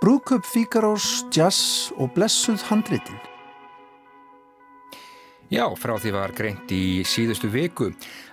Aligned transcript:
Brúköp 0.00 0.46
Fíkarós, 0.48 1.26
jazz 1.28 1.90
og 2.00 2.14
blessuð 2.14 2.62
handritin. 2.70 3.18
Já, 5.52 5.66
frá 5.76 5.92
því 6.00 6.12
var 6.14 6.32
greint 6.32 6.72
í 6.72 7.02
síðustu 7.04 7.50
viku 7.52 7.90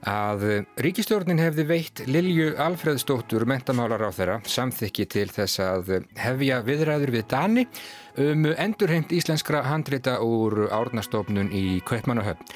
að 0.08 0.46
ríkistjórnin 0.80 1.42
hefði 1.42 1.66
veitt 1.68 2.02
Lilju 2.08 2.54
Alfredsdóttur 2.64 3.44
mentamálar 3.50 4.06
á 4.08 4.16
þeirra 4.16 4.38
samþykki 4.48 5.08
til 5.12 5.28
þess 5.34 5.60
að 5.66 5.90
hefja 6.16 6.62
viðræður 6.64 7.12
við 7.18 7.26
Dani 7.34 7.66
um 8.16 8.48
endurheimt 8.54 9.12
íslenskra 9.18 9.66
handrita 9.68 10.22
úr 10.24 10.70
árnastofnun 10.72 11.52
í 11.52 11.82
Kaupmannahöfn. 11.90 12.48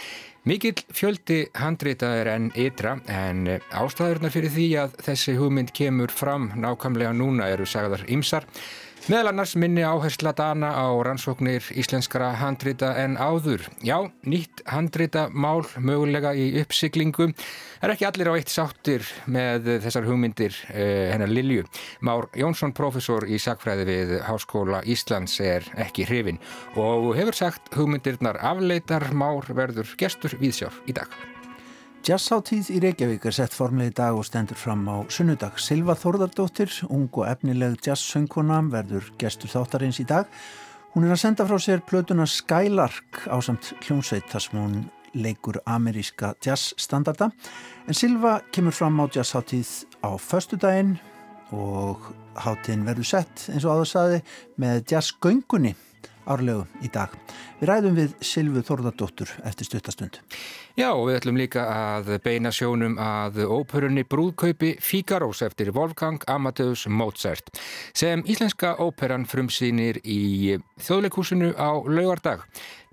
Mikill 0.48 0.80
fjöldi 0.89 1.43
handrita 1.59 2.14
er 2.18 2.32
enn 2.32 2.48
ytra 2.57 2.96
en 3.12 3.43
ástæðurnar 3.78 4.32
fyrir 4.34 4.55
því 4.55 4.70
að 4.86 4.96
þessi 5.09 5.36
hugmynd 5.38 5.75
kemur 5.78 6.16
fram 6.16 6.48
nákvæmlega 6.55 7.12
núna 7.14 7.51
eru 7.51 7.68
sagðar 7.69 8.07
ymsar 8.09 8.47
Meðal 9.10 9.32
annars 9.32 9.55
minni 9.57 9.82
áhersla 9.82 10.29
dana 10.37 10.68
á 10.78 10.86
rannsóknir 11.01 11.65
íslenskara 11.73 12.28
handrita 12.37 12.91
en 13.01 13.15
áður. 13.18 13.64
Já, 13.82 13.97
nýtt 14.29 14.61
handrita 14.69 15.24
mál 15.33 15.65
mögulega 15.82 16.36
í 16.37 16.51
uppsiklingu. 16.61 17.32
Það 17.79 17.87
er 17.87 17.96
ekki 17.96 18.07
allir 18.11 18.29
á 18.29 18.37
eitt 18.37 18.54
sáttir 18.54 19.10
með 19.25 19.71
þessar 19.87 20.05
hugmyndir 20.05 20.54
eh, 20.69 21.10
hennar 21.15 21.33
Lilju. 21.33 21.65
Már 22.05 22.29
Jónsson, 22.37 22.77
professor 22.77 23.25
í 23.25 23.41
sagfræði 23.41 23.89
við 23.89 24.15
Háskóla 24.29 24.86
Íslands, 24.86 25.39
er 25.41 25.65
ekki 25.82 26.05
hrifin 26.05 26.38
og 26.77 27.15
hefur 27.18 27.41
sagt 27.41 27.74
hugmyndirnar 27.74 28.38
afleitar 28.38 29.10
Már 29.18 29.49
verður 29.49 29.97
gestur 29.97 30.38
viðsjár 30.38 30.77
í 30.86 30.93
dag. 31.02 31.30
Jazzáttíð 32.02 32.72
í 32.73 32.80
Reykjavík 32.81 33.28
er 33.30 33.36
sett 33.36 33.53
formlega 33.53 33.91
í 33.91 33.94
dag 34.00 34.16
og 34.17 34.25
stendur 34.25 34.58
fram 34.58 34.88
á 34.89 35.05
sunnudag. 35.14 35.59
Silva 35.61 35.94
Þórðardóttir, 35.94 36.72
ung 36.89 37.11
og 37.14 37.27
efnileg 37.30 37.75
jazzsöngkona, 37.86 38.58
verður 38.73 39.11
gestur 39.22 39.52
þáttarins 39.52 39.99
í 40.02 40.05
dag. 40.09 40.25
Hún 40.95 41.05
er 41.05 41.13
að 41.13 41.22
senda 41.22 41.45
frá 41.45 41.59
sér 41.61 41.83
plötuna 41.85 42.25
Skylark 42.25 43.22
á 43.29 43.38
samt 43.45 43.75
hljómsveit 43.85 44.25
þar 44.33 44.45
sem 44.47 44.57
hún 44.57 44.79
leikur 45.13 45.61
ameríska 45.69 46.33
jazzstandarda. 46.41 47.29
En 47.85 47.94
Silva 47.94 48.39
kemur 48.49 48.73
fram 48.73 48.97
á 48.97 49.05
jazzáttíð 49.05 49.69
á 50.02 50.17
förstu 50.17 50.57
daginn 50.57 50.97
og 51.53 52.09
háttíðin 52.33 52.88
verður 52.89 53.11
sett 53.13 53.45
eins 53.53 53.61
og 53.61 53.77
áður 53.77 53.94
saði 53.94 54.22
með 54.57 54.83
jazzgöngunni 54.89 55.75
árlegu 56.30 56.66
í 56.83 56.89
dag. 56.94 57.14
Við 57.61 57.69
ræðum 57.69 57.97
við 58.00 58.14
Silvu 58.25 58.64
Þorðardóttur 58.66 59.31
eftir 59.45 59.67
stuttastund. 59.69 60.19
Já, 60.80 60.89
og 60.94 61.08
við 61.09 61.17
ætlum 61.19 61.39
líka 61.39 61.66
að 61.69 62.11
beina 62.23 62.52
sjónum 62.55 62.97
að 63.02 63.41
óperunni 63.45 64.05
Brúðkaupi 64.08 64.75
Fíkarós 64.81 65.44
eftir 65.45 65.73
Wolfgang 65.75 66.23
Amadeus 66.31 66.88
Mozart 66.88 67.52
sem 67.94 68.23
íslenska 68.25 68.75
óperan 68.81 69.28
frumsýnir 69.30 70.02
í 70.03 70.58
þjóðleikúsinu 70.81 71.53
á 71.59 71.69
laugardag. 71.86 72.47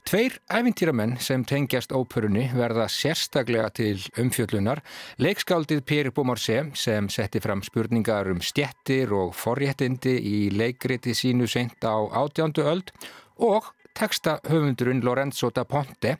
Tveir 0.08 0.38
æfintýramenn 0.48 1.18
sem 1.20 1.42
tengjast 1.44 1.90
óperunni 1.92 2.46
verða 2.56 2.86
sérstaklega 2.88 3.66
til 3.76 3.98
umfjöllunar. 4.16 4.80
Leikskáldið 5.20 5.82
Pér 5.84 6.08
Bómarsé 6.16 6.62
sem 6.80 7.10
setti 7.12 7.42
fram 7.44 7.60
spurningar 7.60 8.30
um 8.32 8.40
stjettir 8.40 9.12
og 9.12 9.36
forréttindi 9.36 10.14
í 10.16 10.38
leikriti 10.48 11.12
sínu 11.12 11.44
seint 11.44 11.84
á 11.84 12.08
átjándu 12.22 12.64
öld 12.64 12.94
og 13.36 13.68
teksta 13.92 14.38
höfundurinn 14.48 15.04
Lorenzo 15.04 15.52
da 15.52 15.68
Ponte 15.68 16.16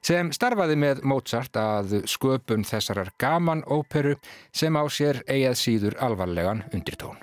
sem 0.00 0.32
starfaði 0.32 0.80
með 0.80 1.04
Mozart 1.04 1.60
að 1.60 1.98
sköpun 2.08 2.64
þessarar 2.64 3.12
gaman 3.20 3.66
óperu 3.68 4.16
sem 4.48 4.80
á 4.80 4.84
sér 4.88 5.20
eigað 5.28 5.60
síður 5.60 6.00
alvarlegan 6.00 6.64
undirtón. 6.72 7.20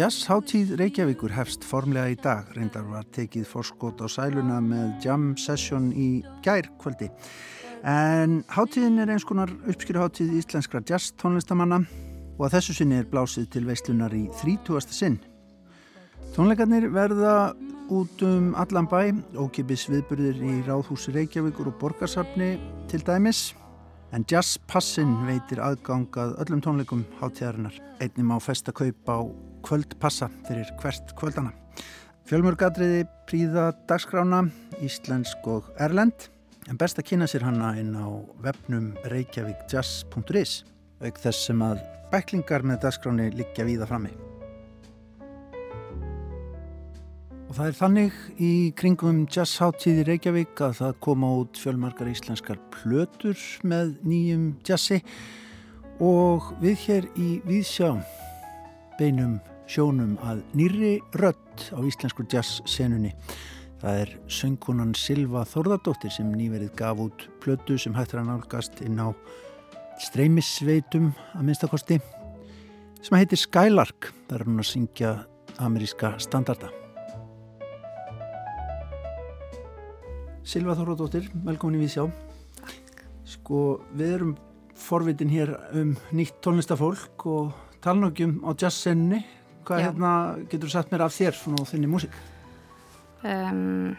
Jazzháttíð 0.00 0.78
Reykjavíkur 0.80 1.32
hefst 1.36 1.64
formlega 1.68 2.08
í 2.08 2.14
dag. 2.16 2.46
Reyndar 2.56 2.86
var 2.88 3.04
tekið 3.12 3.42
forskot 3.50 3.98
á 4.00 4.08
sæluna 4.08 4.56
með 4.64 5.04
jam 5.04 5.24
session 5.36 5.90
í 5.92 6.22
gær 6.40 6.70
kvöldi. 6.80 7.10
En 7.84 8.38
háttíðin 8.48 9.02
er 9.02 9.12
eins 9.12 9.26
konar 9.28 9.52
uppskýruháttíð 9.68 10.38
íslenskra 10.38 10.80
jazz 10.88 11.10
tónlistamanna 11.20 11.82
og 12.38 12.46
að 12.46 12.54
þessu 12.54 12.78
sinni 12.78 12.96
er 13.02 13.10
blásið 13.12 13.50
til 13.52 13.66
veislunar 13.68 14.16
í 14.16 14.22
30. 14.40 14.88
sinn. 14.88 15.20
Tónleikarnir 16.32 16.88
verða 16.96 17.52
út 17.92 18.24
um 18.24 18.54
allan 18.56 18.88
bæ, 18.88 19.12
ókipis 19.36 19.84
viðburðir 19.92 20.40
í 20.40 20.56
Ráðhúsi 20.64 21.12
Reykjavíkur 21.18 21.74
og 21.74 21.76
Borgarsafni 21.82 22.54
til 22.88 23.04
dæmis. 23.04 23.50
En 24.16 24.24
jazzpassin 24.24 25.12
veitir 25.28 25.60
aðgangað 25.60 26.38
öllum 26.40 26.64
tónleikum 26.64 27.04
hátíðarinnar. 27.20 27.76
Einnig 28.00 28.24
má 28.24 28.38
festa 28.40 28.72
kaup 28.72 29.12
á 29.12 29.49
kvöldpassa 29.66 30.30
fyrir 30.48 30.70
hvert 30.80 31.14
kvöldana. 31.18 31.52
Fjölmörgadriði 32.28 33.04
príða 33.26 33.70
dagskrána, 33.90 34.44
íslensk 34.84 35.46
og 35.50 35.70
erlend. 35.82 36.28
En 36.70 36.78
best 36.78 37.00
að 37.00 37.08
kynna 37.10 37.26
sér 37.30 37.46
hana 37.48 37.72
inn 37.80 37.96
á 37.98 38.06
webnum 38.44 38.92
reykjavíkjazz.is 39.10 40.60
auk 41.00 41.22
þess 41.22 41.46
sem 41.48 41.62
að 41.64 41.80
bæklingar 42.12 42.66
með 42.66 42.84
dagskráni 42.84 43.30
liggja 43.34 43.66
víða 43.66 43.88
frammi. 43.90 44.12
Og 47.50 47.56
það 47.56 47.66
er 47.66 47.78
þannig 47.80 48.18
í 48.38 48.52
kringum 48.78 49.24
jazzháttíði 49.26 50.04
Reykjavík 50.06 50.60
að 50.62 50.76
það 50.84 50.98
koma 51.02 51.32
út 51.40 51.58
fjölmarkar 51.58 52.06
íslenskar 52.12 52.60
plötur 52.70 53.34
með 53.66 53.96
nýjum 54.06 54.44
jazzi 54.62 55.00
og 55.98 56.52
við 56.62 56.84
hér 56.84 57.08
í 57.18 57.30
Víðsjá 57.48 57.96
beinum 59.00 59.40
sjónum 59.70 60.16
að 60.26 60.42
nýri 60.58 60.96
rött 61.20 61.70
á 61.70 61.78
íslensku 61.86 62.26
jazzsenunni. 62.26 63.12
Það 63.80 64.00
er 64.02 64.10
söngkonan 64.28 64.96
Silva 64.98 65.44
Þorðardóttir 65.48 66.12
sem 66.12 66.28
nýverið 66.34 66.74
gaf 66.76 66.98
út 67.00 67.28
plötu 67.40 67.78
sem 67.80 67.94
hættir 67.96 68.20
að 68.20 68.32
nálgast 68.32 68.82
inn 68.84 68.98
á 69.00 69.14
streymisveitum 70.00 71.12
að 71.36 71.46
minnstakosti 71.46 72.00
sem 73.00 73.16
heitir 73.16 73.40
Skylark. 73.40 74.10
Það 74.28 74.36
er 74.36 74.46
hún 74.48 74.60
að 74.60 74.70
syngja 74.72 75.14
ameríska 75.62 76.12
standarda. 76.20 76.72
Silva 80.44 80.74
Þorðardóttir, 80.74 81.30
velkomin 81.46 81.78
í 81.78 81.84
Vísjá. 81.84 82.08
Sko, 83.28 83.80
við 83.94 84.14
erum 84.16 84.38
forvitin 84.74 85.30
hér 85.30 85.52
um 85.78 85.92
nýtt 86.16 86.40
tónlistafólk 86.42 87.26
og 87.30 87.52
talnögjum 87.84 88.40
á 88.42 88.50
jazzsenunni. 88.58 89.20
Hvað 89.68 89.82
hérna, 89.84 90.12
getur 90.50 90.68
þú 90.68 90.72
sagt 90.72 90.92
mér 90.92 91.04
af 91.04 91.14
þér 91.14 91.36
svona 91.36 91.62
á 91.62 91.70
þinni 91.70 91.90
músík? 91.90 92.14
Um, 93.20 93.92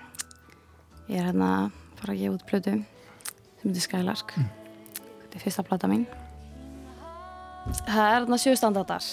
ég 1.07 1.19
er 1.19 1.29
hérna 1.29 1.51
fara 1.99 2.15
að 2.15 2.23
gefa 2.23 2.37
út 2.37 2.47
plötu 2.49 2.73
sem 3.61 3.69
heitir 3.69 3.85
Skylark. 3.85 4.33
Mm. 4.37 4.49
Þetta 5.21 5.37
er 5.37 5.45
fyrsta 5.45 5.65
plata 5.67 5.89
mín. 5.91 6.07
Það 7.85 8.03
er 8.07 8.15
hérna 8.17 8.41
sjöstandardar. 8.41 9.07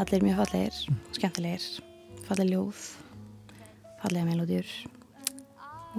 Allir 0.00 0.24
mjög 0.26 0.40
fallegir, 0.42 0.78
skemmtilegir, 1.14 1.66
falleg 2.26 2.50
ljóð, 2.50 2.88
fallega 4.02 4.26
melodjur. 4.26 4.72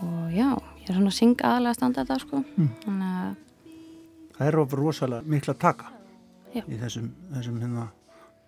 Og 0.01 0.33
já, 0.35 0.49
ég 0.81 0.89
er 0.89 0.97
svona 0.97 1.13
að 1.13 1.19
syngja 1.21 1.53
aðalega 1.53 1.77
standardar 1.77 2.25
sko. 2.25 2.41
Mm. 2.57 2.71
Þannig 2.83 3.17
að 3.21 3.35
Það 4.35 4.49
er 4.49 4.57
ofur 4.59 4.81
rosalega 4.83 5.31
mikla 5.31 5.53
taka 5.55 5.91
Já. 6.51 6.63
í 6.67 6.75
þessum, 6.79 7.07
þessum 7.31 7.59
hérna, 7.61 7.85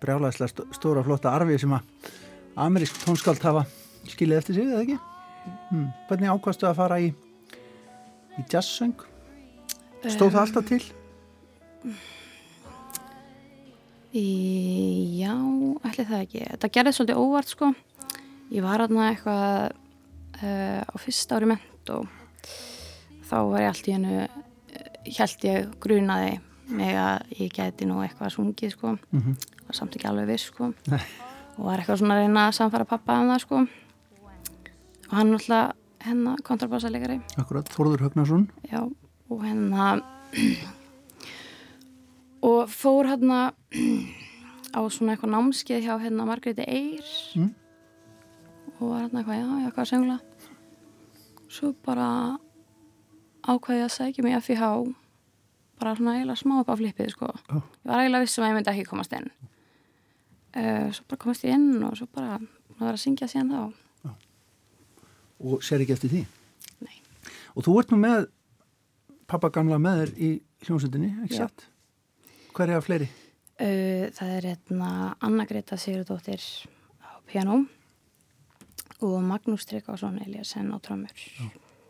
brjálæðislega 0.02 0.50
st- 0.52 0.68
stóra 0.78 1.02
flotta 1.06 1.32
arfi 1.34 1.58
sem 1.58 1.72
að 1.72 1.82
amerísk 2.56 2.98
tónskáld 3.04 3.42
hafa 3.42 3.64
skilið 4.08 4.38
eftir 4.40 4.54
sig, 4.58 4.66
eða 4.68 4.82
ekki? 4.84 4.98
Hmm. 5.70 5.88
Hvernig 6.08 6.32
ákvastu 6.34 6.68
að 6.68 6.78
fara 6.80 7.00
í, 7.00 7.12
í 8.38 8.44
jazzsöng? 8.52 8.94
Stóð 10.06 10.32
það 10.34 10.40
alltaf 10.44 10.68
til? 10.68 10.82
Í, 14.16 14.24
já, 15.20 15.34
ætli 15.84 16.06
það 16.08 16.22
ekki. 16.24 16.44
Þetta 16.54 16.70
gerði 16.78 16.92
svolítið 16.96 17.20
óvart 17.20 17.52
sko. 17.52 17.68
Ég 18.54 18.64
var 18.64 18.80
hérna 18.80 19.10
eitthvað 19.10 19.74
uh, 20.40 20.80
á 20.88 20.94
fyrsta 21.02 21.36
ári 21.36 21.50
ment 21.50 21.92
og 21.92 22.06
þá 23.28 23.36
var 23.50 23.60
ég 23.66 23.68
allt 23.74 23.88
í 23.90 23.96
hennu, 23.96 24.22
held 25.18 25.44
ég 25.44 25.68
grunaði 25.84 26.38
mig 26.78 26.96
að 27.00 27.34
ég 27.42 27.52
gæti 27.58 27.88
nú 27.88 28.00
eitthvað 28.04 28.32
sungið 28.38 28.72
sko. 28.72 28.94
Mm 29.12 29.20
-hmm. 29.20 29.36
Var 29.68 29.76
samt 29.76 29.96
ekki 29.98 30.08
alveg 30.08 30.28
viss 30.32 30.48
sko. 30.50 30.70
Nei. 30.88 31.02
Og 31.58 31.66
var 31.68 31.80
eitthvað 31.82 32.00
svona 32.00 32.16
að 32.16 32.22
reyna 32.24 32.46
að 32.48 32.56
samfara 32.58 32.86
pappa 32.88 33.18
um 33.20 33.28
það 33.32 33.42
sko. 33.44 33.62
Og 35.08 35.14
hann 35.16 35.32
er 35.34 35.38
alltaf 35.40 36.06
hennar 36.08 36.42
kontrabassalegari. 36.46 37.18
Akkurat, 37.40 37.68
Þorður 37.74 38.04
Högnarsson. 38.06 38.44
Já, 38.70 38.80
og 39.28 39.42
hérna 39.44 39.88
og 42.48 42.68
fór 42.70 43.08
hérna 43.10 43.38
á 44.70 44.80
svona 44.92 45.14
eitthvað 45.16 45.32
námskeið 45.34 45.86
hjá 45.88 45.94
hérna 46.02 46.26
Margréti 46.28 46.64
Eyr 46.68 47.08
Mm. 47.34 47.50
og 48.80 48.88
var 48.92 49.00
hérna 49.02 49.20
eitthvað, 49.22 49.40
já, 49.40 49.48
já, 49.64 49.70
hvað 49.72 49.84
að 49.84 49.90
söngla 49.92 50.18
svo 51.48 51.72
bara 51.84 52.08
ákvaði 53.48 53.78
ég 53.80 53.84
að 53.88 53.94
sækja 53.96 54.22
mig 54.24 54.36
í 54.36 54.40
FIH 54.44 54.62
bara 55.80 55.94
svona 55.96 56.14
eiginlega 56.18 56.36
smá 56.42 56.60
upp 56.60 56.68
á 56.70 56.74
flippið 56.78 57.10
sko. 57.10 57.26
Ó. 57.50 57.56
ég 57.58 57.88
var 57.90 57.98
eiginlega 58.04 58.24
vissum 58.26 58.44
að 58.44 58.50
ég 58.52 58.54
myndi 58.58 58.70
ekki 58.74 58.86
komast 58.90 59.12
inn 59.18 59.30
uh, 60.58 60.88
svo 60.94 61.06
bara 61.08 61.22
komast 61.22 61.46
ég 61.46 61.54
inn 61.56 61.84
og 61.86 61.94
svo 61.98 62.08
bara 62.12 62.38
var 62.78 62.94
að 62.94 63.02
syngja 63.02 63.30
síðan 63.30 63.54
þá 63.54 63.62
og 65.38 65.62
sér 65.62 65.84
ekki 65.84 65.94
eftir 65.94 66.12
því. 66.12 66.24
Nei. 66.82 66.98
Og 67.54 67.66
þú 67.66 67.76
ert 67.80 67.94
nú 67.94 68.00
með 68.02 68.26
pappa 69.30 69.50
gamla 69.54 69.78
með 69.82 70.02
þér 70.02 70.12
í 70.18 70.30
hljómsveitinni, 70.66 71.10
ekki 71.24 71.38
Já. 71.38 71.46
satt? 71.46 71.66
Hver 72.56 72.72
er 72.72 72.80
að 72.80 72.86
fleiri? 72.88 73.08
Uh, 73.58 74.10
það 74.14 74.34
er 74.34 74.48
hérna 74.52 74.90
Anna 75.24 75.46
Greta 75.46 75.78
Sigurdóttir 75.78 76.42
á 77.02 77.18
piano 77.26 77.64
og 79.02 79.16
Magnús 79.22 79.66
Tryggvason 79.70 80.18
Eliasson 80.24 80.70
á 80.74 80.78
trömmur. 80.82 81.26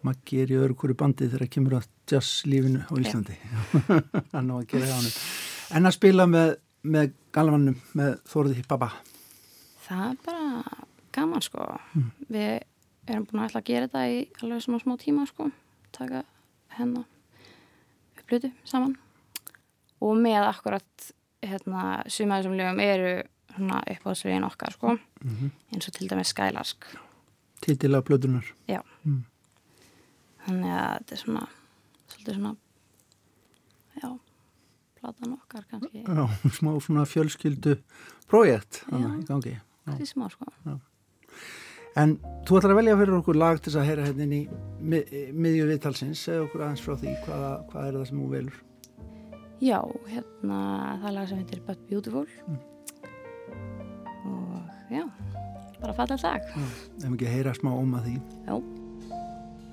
Maggi 0.05 0.43
er 0.43 0.53
í 0.53 0.59
öðru 0.61 0.76
hverju 0.79 0.97
bandi 0.99 1.29
þegar 1.29 1.50
kemur 1.53 1.79
að 1.81 1.88
jazzlífinu 2.09 2.85
á 2.85 2.93
Íslandi. 3.00 3.37
Hann 4.35 4.53
á 4.53 4.56
að 4.61 4.67
gera 4.71 4.91
hjá 4.91 4.97
hann. 4.97 5.09
En 5.79 5.88
að 5.88 5.97
spila 5.97 6.26
með, 6.31 6.53
með 6.83 7.13
galvannum, 7.35 7.79
með 7.99 8.17
Þorði 8.29 8.65
Baba. 8.69 8.91
Það 9.87 10.05
er 10.11 10.19
bara 10.27 10.63
gaman 11.17 11.45
sko. 11.45 11.67
Við 12.29 12.51
erum 13.09 13.27
búin 13.29 13.43
að 13.43 13.49
ætla 13.49 13.63
að 13.63 13.71
gera 13.71 13.89
þetta 13.89 14.05
í 14.13 14.19
alveg 14.43 14.65
svona 14.65 14.83
smá 14.83 14.97
tíma 15.01 15.27
sko. 15.29 15.49
Taka 15.97 16.23
hennar 16.77 17.07
upplutu 18.19 18.53
saman. 18.69 18.97
Og 20.05 20.15
með 20.21 20.45
akkurat 20.47 21.11
hérna 21.43 22.05
suma 22.13 22.39
þessum 22.39 22.57
lögum 22.59 22.83
eru 22.85 23.13
svona 23.55 23.81
uppáðsvegin 23.95 24.47
okkar 24.47 24.75
sko. 24.77 24.99
Mm 25.25 25.50
Eins 25.73 25.88
og 25.88 25.95
til 25.95 26.09
dæmis 26.09 26.33
Skylarsk. 26.33 26.85
Titil 27.61 27.95
af 27.95 28.05
blöðunar. 28.05 28.47
Já. 28.69 28.81
Mm. 29.05 29.25
Þannig 30.47 30.73
að 30.73 30.93
þetta 30.95 31.14
er 31.14 31.21
svona, 31.23 31.43
svolítið 32.09 32.38
svona, 32.38 32.52
platan 35.00 35.33
okkar 35.38 35.64
kannski, 35.71 36.05
Já, 36.05 36.26
smá 36.59 36.71
svona 36.85 37.05
fjölskyldu 37.09 37.76
projekt 38.31 38.83
þannig, 38.90 39.09
Já. 39.09 39.19
í 39.23 39.26
gangi. 39.33 39.55
kannski 39.88 40.07
smá 40.12 40.28
sko. 40.33 40.47
En 41.99 42.12
þú 42.47 42.59
ætlar 42.61 42.73
að 42.75 42.78
velja 42.78 42.97
fyrir 43.00 43.17
okkur 43.19 43.37
lag 43.40 43.59
til 43.59 43.73
þess 43.73 43.81
að 43.81 43.87
heyra 43.88 44.05
hérna 44.07 44.23
inn 44.28 44.35
í 44.37 44.43
mið, 44.93 45.12
miðju 45.35 45.64
viðtalsins. 45.73 46.21
Segð 46.28 46.45
okkur 46.47 46.62
aðeins 46.67 46.83
frá 46.85 46.95
því 47.00 47.14
hvaða, 47.25 47.49
hvað 47.73 47.87
er 47.88 47.97
það 47.99 48.05
sem 48.11 48.21
þú 48.23 48.28
velur. 48.35 48.59
Já, 49.59 49.81
hérna, 50.12 50.59
það 51.00 51.09
er 51.09 51.14
lag 51.17 51.28
sem 51.33 51.40
heitir 51.43 51.62
But 51.67 51.81
Beautiful 51.88 52.26
Mm. 52.47 52.59
og 54.28 54.62
já, 54.93 55.05
bara 55.81 55.93
fallega 55.97 56.23
lag. 56.23 56.43
Ef 57.02 57.09
ekki 57.11 57.26
heyra 57.33 57.55
smá 57.57 57.73
um 57.75 57.95
að 57.99 58.07
því. 58.07 58.17
Já. 58.47 58.55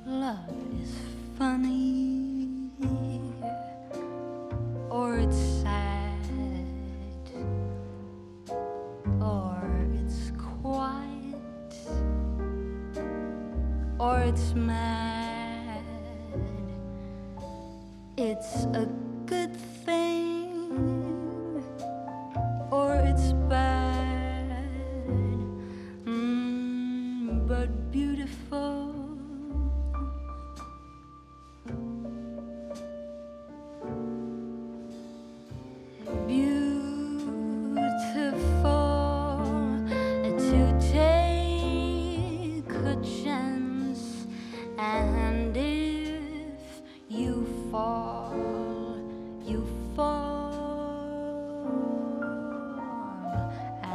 Love 0.06 0.56
is 0.82 0.96
funny, 1.38 2.72
or 4.96 5.18
it's 5.18 5.38
sad, 5.62 6.30
or 9.20 9.60
it's 9.94 10.32
quiet, 10.62 11.76
or 14.00 14.20
it's 14.20 14.54
mad. 14.54 15.84
It's 18.18 18.64
a 18.84 18.88
good 19.26 19.54
thing, 19.86 21.62
or 22.72 22.96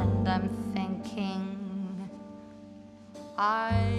and 0.00 0.28
I'm 0.28 0.49
thinking 0.73 2.09
I 3.37 3.99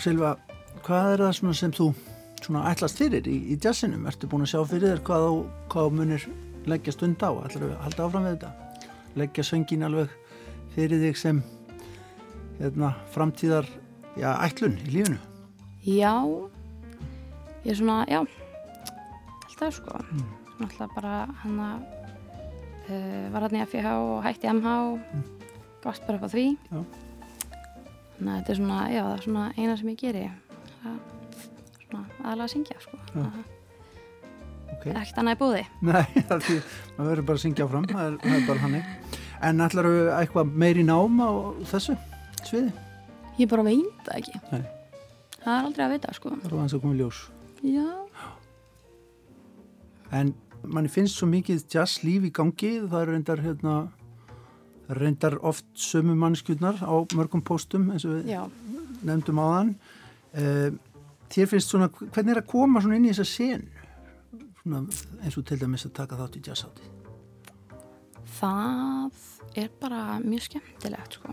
Silva, 0.00 0.30
hvað 0.86 1.10
er 1.12 1.20
það 1.26 1.34
svona 1.36 1.56
sem 1.58 1.72
þú 1.76 1.86
svona 2.40 2.60
ætlast 2.70 3.00
fyrir 3.02 3.26
í, 3.28 3.34
í 3.52 3.56
jazzinum? 3.60 4.06
Ertu 4.08 4.30
búin 4.32 4.46
að 4.46 4.54
sjá 4.54 4.60
fyrir 4.70 4.94
þér 4.94 5.02
hvað 5.04 5.24
þú, 5.26 5.40
hvað 5.74 5.88
munir 5.98 6.22
leggja 6.72 6.94
stund 6.94 7.20
á? 7.20 7.30
Ætlar 7.44 7.66
að 7.66 7.82
halda 7.84 8.06
áfram 8.06 8.24
við 8.24 8.36
þetta? 8.38 8.78
Leggja 9.20 9.44
söngin 9.44 9.84
alveg 9.84 10.14
fyrir 10.72 11.02
þig 11.02 11.20
sem 11.20 11.42
hérna, 12.62 12.94
framtíðar 13.12 13.68
já, 14.16 14.30
ætlun 14.38 14.78
í 14.86 14.94
lífinu? 14.94 15.20
Já, 15.84 16.14
ég 17.66 17.70
er 17.74 17.80
svona, 17.82 17.98
já, 18.08 18.22
alltaf 19.50 19.76
sko. 19.82 20.00
Svona 20.06 20.70
alltaf 20.70 20.96
bara 20.96 21.14
hann 21.42 21.60
að 21.66 21.84
uh, 22.88 23.28
var 23.36 23.50
hann 23.50 23.60
í 23.60 23.68
FIH 23.68 23.92
og 23.92 24.24
hætti 24.24 24.48
MH 24.56 24.74
og 24.80 25.22
gott 25.84 26.08
bara 26.08 26.16
upp 26.16 26.24
á 26.24 26.30
því. 26.32 26.48
Já. 26.72 26.84
Þannig 28.20 28.32
að 28.34 28.40
þetta 28.42 28.52
er 28.52 28.58
svona, 28.60 28.78
já, 28.92 29.00
það 29.06 29.14
er 29.16 29.22
svona 29.24 29.44
eina 29.56 29.76
sem 29.80 29.88
ég 29.88 30.00
geri. 30.04 30.24
Það, 30.82 30.98
svona 31.86 32.02
aðalega 32.20 32.44
að 32.44 32.52
syngja 32.52 32.76
sko. 32.84 33.00
Það 33.14 33.40
Ok. 34.70 34.84
er 34.86 34.98
ekkert 35.00 35.18
annað 35.20 35.34
í 35.34 35.38
búði. 35.40 35.62
Nei, 35.88 36.04
það 36.28 36.34
er 36.36 36.44
því, 36.46 36.58
maður 36.98 37.08
verður 37.10 37.24
bara 37.30 37.40
að 37.40 37.42
syngja 37.42 37.64
áfram, 37.66 37.88
það 37.90 38.04
er, 38.06 38.18
það 38.22 38.36
er 38.36 38.44
bara 38.46 38.62
hannig. 38.66 38.92
En 39.50 39.64
ætlar 39.64 39.88
þú 39.88 39.96
eitthvað 40.18 40.52
meiri 40.62 40.84
nám 40.84 41.18
á 41.24 41.30
þessu 41.72 41.96
sviði? 42.44 42.70
Ég 43.40 43.48
bara 43.50 43.64
veit 43.66 44.04
það 44.06 44.20
ekki. 44.20 44.40
Nei. 44.52 44.62
Það 45.40 45.52
er 45.56 45.66
aldrei 45.70 45.84
að 45.86 45.92
vita 45.96 46.12
sko. 46.16 46.30
Það 46.36 46.46
er 46.50 46.56
aðeins 46.58 46.76
að 46.76 46.82
koma 46.84 46.96
í 46.96 47.00
ljós. 47.00 47.20
Já, 47.64 47.88
En 50.10 50.32
manni 50.66 50.90
finnst 50.90 51.16
svo 51.20 51.28
mikið 51.30 51.60
jazz 51.70 52.00
líf 52.04 52.24
í 52.26 52.32
gangi, 52.34 52.70
það 52.90 53.00
er 53.04 53.10
reyndar, 53.14 53.42
hérna, 53.44 53.74
reyndar 54.96 55.36
oft 55.46 55.66
sömu 55.78 56.14
mannskjurnar 56.18 56.80
á 56.82 56.94
mörgum 57.14 57.42
póstum 57.46 57.90
eins 57.94 58.04
og 58.08 58.18
við 58.18 58.30
já. 58.34 58.42
nefndum 59.06 59.38
á 59.38 59.46
þann. 59.54 59.74
þér 61.30 61.46
finnst 61.50 61.70
svona, 61.72 61.88
hvernig 61.90 62.34
er 62.34 62.40
að 62.42 62.48
koma 62.50 62.80
svona 62.82 62.96
inn 62.98 63.06
í 63.06 63.12
þessa 63.12 63.28
senu? 63.28 63.68
Svona, 64.62 64.80
eins 65.24 65.36
og 65.38 65.46
til 65.48 65.58
dæmis 65.60 65.86
að 65.86 65.94
taka 66.00 66.18
þátt 66.18 66.36
í 66.40 66.42
jazzhátti. 66.48 66.88
Það 68.40 69.22
er 69.58 69.70
bara 69.80 70.02
mjög 70.24 70.44
skemmtilegt 70.48 71.16
sko. 71.18 71.32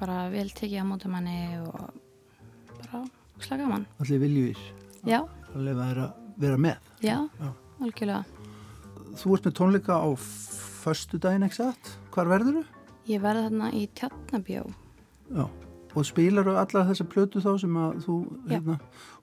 Bara 0.00 0.28
vel 0.32 0.48
tekið 0.50 0.82
á 0.82 0.86
móti 0.88 1.10
manni 1.12 1.36
og 1.62 1.92
bara 2.80 3.02
slag 3.42 3.60
gaman. 3.62 3.86
Allir 4.02 4.22
lefa 5.68 5.88
þér 5.90 6.00
að 6.06 6.12
vera 6.42 6.56
með. 6.58 6.78
já, 7.02 7.16
Já. 7.40 7.50
algjörlega. 7.80 8.24
Þú 9.20 9.34
ert 9.36 9.44
með 9.46 9.54
tónleika 9.58 9.98
á 10.00 10.08
föstu 10.82 11.18
daginn, 11.20 11.44
ekki 11.46 11.58
satt? 11.60 11.92
Hvar 12.12 12.28
verður 12.30 12.58
þú? 12.60 12.62
Ég 13.08 13.22
verði 13.22 13.42
þarna 13.48 13.68
í 13.74 13.82
tjarnabjó. 13.98 14.62
Já. 15.32 15.44
Og 15.92 16.06
spilar 16.08 16.46
þú 16.46 16.54
allar 16.56 16.86
þessa 16.88 17.04
plötu 17.12 17.40
þá 17.44 17.50
sem 17.60 17.74
að 17.76 17.96
þú, 18.06 18.14
Já. 18.48 18.52
hérna, 18.54 18.76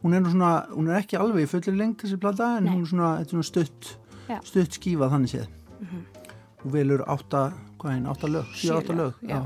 hún 0.04 0.14
er 0.14 0.22
nú 0.22 0.30
svona, 0.34 0.50
hún 0.76 0.90
er 0.92 1.00
ekki 1.00 1.18
alveg 1.18 1.46
í 1.48 1.50
fullir 1.50 1.78
lengt 1.80 2.04
þessi 2.04 2.20
plata 2.22 2.50
en 2.58 2.68
Nei. 2.68 2.74
hún 2.76 2.84
er 2.84 2.92
svona, 2.92 3.10
er 3.22 3.26
svona 3.32 3.48
stutt, 3.48 3.90
Já. 4.30 4.38
stutt 4.46 4.78
skífa 4.78 5.10
þannig 5.10 5.32
séð. 5.34 5.48
Mhm. 5.80 6.04
Þú 6.60 6.72
velur 6.76 7.04
átta, 7.08 7.54
hvað 7.80 7.94
einn, 7.96 8.06
átta 8.12 8.28
lög, 8.30 8.46
sjö 8.54 8.78
átta 8.78 8.94
lög. 8.94 9.14
Já. 9.26 9.42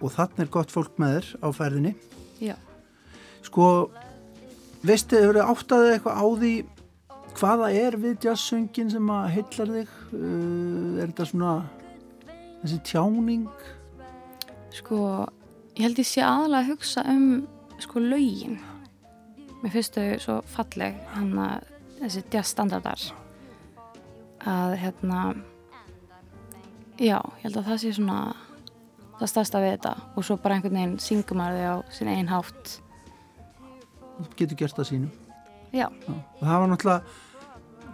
Og 0.00 0.12
þannig 0.14 0.38
er 0.44 0.52
gott 0.54 0.70
fólk 0.72 0.94
með 1.00 1.16
þér 1.16 1.26
á 1.42 1.48
ferðinni. 1.56 1.94
Já. 2.40 2.54
Sko, 3.42 3.90
veistu, 4.86 5.16
hefur 5.18 5.34
þið 5.40 5.50
áttaðið 5.54 5.94
eitthvað 5.96 6.20
á 6.20 6.24
því 6.40 6.52
hvaða 7.40 7.70
er 7.72 7.96
við 8.00 8.26
jazzsöngin 8.26 8.90
sem 8.92 9.12
að 9.12 9.28
heillar 9.36 9.70
þig? 9.76 9.92
Uh, 10.12 10.98
er 11.00 11.10
þetta 11.10 11.28
svona 11.30 11.52
þessi 12.60 12.80
tjáning? 12.90 13.46
Sko, 14.76 14.98
ég 15.78 15.86
held 15.86 16.02
ég 16.02 16.08
sé 16.10 16.24
aðalega 16.24 16.66
að 16.66 16.72
hugsa 16.74 17.04
um 17.10 17.24
sko 17.80 18.02
lögin. 18.04 18.58
Mér 19.60 19.72
finnst 19.74 19.96
þau 19.96 20.20
svo 20.20 20.36
falleg, 20.52 20.98
hann 21.14 21.32
að 21.40 21.70
þessi 22.00 22.22
jazzstandardar. 22.32 23.06
Að 24.48 24.76
hérna, 24.80 25.24
já, 26.96 27.18
ég 27.18 27.42
held 27.44 27.58
að 27.60 27.72
það 27.72 27.82
sé 27.82 27.94
svona 27.96 28.20
það 29.20 29.32
stærsta 29.34 29.60
við 29.60 29.74
þetta 29.74 29.96
og 30.16 30.24
svo 30.24 30.36
bara 30.40 30.56
einhvern 30.56 30.78
veginn 30.78 31.00
syngur 31.02 31.36
maður 31.40 31.60
þau 31.60 31.72
á 31.72 31.76
sin 31.96 32.12
einn 32.12 32.30
hátt. 32.30 32.76
Þú 34.20 34.30
getur 34.36 34.60
gert 34.62 34.78
það 34.78 34.88
sínum. 34.92 35.10
Já. 35.72 35.86
Og 35.88 36.40
það 36.40 36.62
var 36.62 36.70
náttúrulega, 36.72 37.18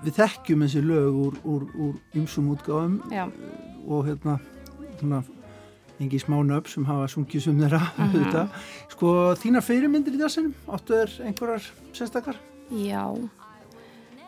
við 0.05 0.13
þekkjum 0.21 0.63
þessi 0.67 0.83
lög 0.85 1.15
úr, 1.27 1.39
úr, 1.45 1.65
úr 1.87 1.95
ymsum 2.19 2.51
útgáðum 2.55 2.99
já, 3.13 3.25
og 3.87 4.05
hérna, 4.09 4.37
svona, 5.01 5.23
engi 6.01 6.19
smá 6.21 6.37
nöfn 6.45 6.69
sem 6.75 6.85
hafa 6.85 7.07
sungið 7.09 7.43
sum 7.47 7.59
þeirra, 7.63 7.81
Mhm. 7.97 8.07
auðvitað. 8.07 8.49
Sko, 8.93 9.11
þínar 9.41 9.65
fyrirmyndir 9.65 10.15
í 10.15 10.21
dassinum, 10.21 10.55
áttu 10.69 10.95
þér 10.99 11.17
einhverjar 11.31 11.71
sérstakar? 11.97 12.37
já. 12.71 13.05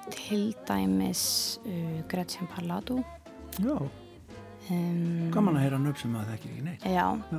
Til 0.09 0.55
dæmis 0.65 1.59
uh, 1.67 2.03
Gretchen 2.09 2.47
Parlato. 2.49 3.03
Já, 3.61 3.77
Um, 4.69 5.31
gaman 5.33 5.57
að 5.57 5.63
heyra 5.65 5.79
nöfn 5.81 5.97
sem 5.97 6.11
maður 6.13 6.35
þekkir 6.35 6.51
ekki 6.53 6.63
neitt. 6.67 6.83
Já, 6.85 7.07
Já. 7.33 7.39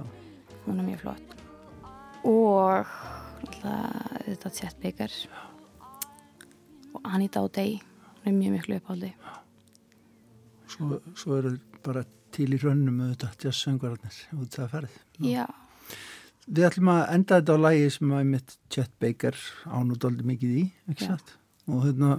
hún 0.66 0.80
er 0.82 0.86
mjög 0.88 1.02
flott. 1.04 1.34
Og 2.26 2.88
náttúrulega 3.44 4.24
þetta 4.26 4.50
Chet 4.58 4.80
Baker 4.82 5.14
og 6.96 7.02
Anita 7.06 7.44
O'Day, 7.46 7.76
er 8.30 8.38
mjög 8.38 8.56
miklu 8.58 8.78
uppáldi. 8.80 9.12
Svo, 10.70 11.00
svo 11.18 11.40
eru 11.40 11.56
bara 11.86 12.04
til 12.36 12.52
í 12.54 12.60
rönnum 12.62 13.02
auðvitað 13.04 13.48
jazzsöngvararnir 13.48 14.20
út 14.38 14.56
það 14.56 14.72
ferð. 14.76 15.00
Já, 15.26 15.48
Við 16.50 16.66
ætlum 16.66 16.90
að 16.90 17.02
enda 17.14 17.38
þetta 17.38 17.56
á 17.56 17.60
lægi 17.62 17.90
sem 17.94 18.14
að 18.18 18.30
mitt 18.32 18.54
Chet 18.74 18.94
Baker 19.02 19.36
ánúdóldi 19.70 20.26
mikið 20.26 20.54
í? 20.58 20.64
Og 21.70 21.84
hérna, 21.84 22.16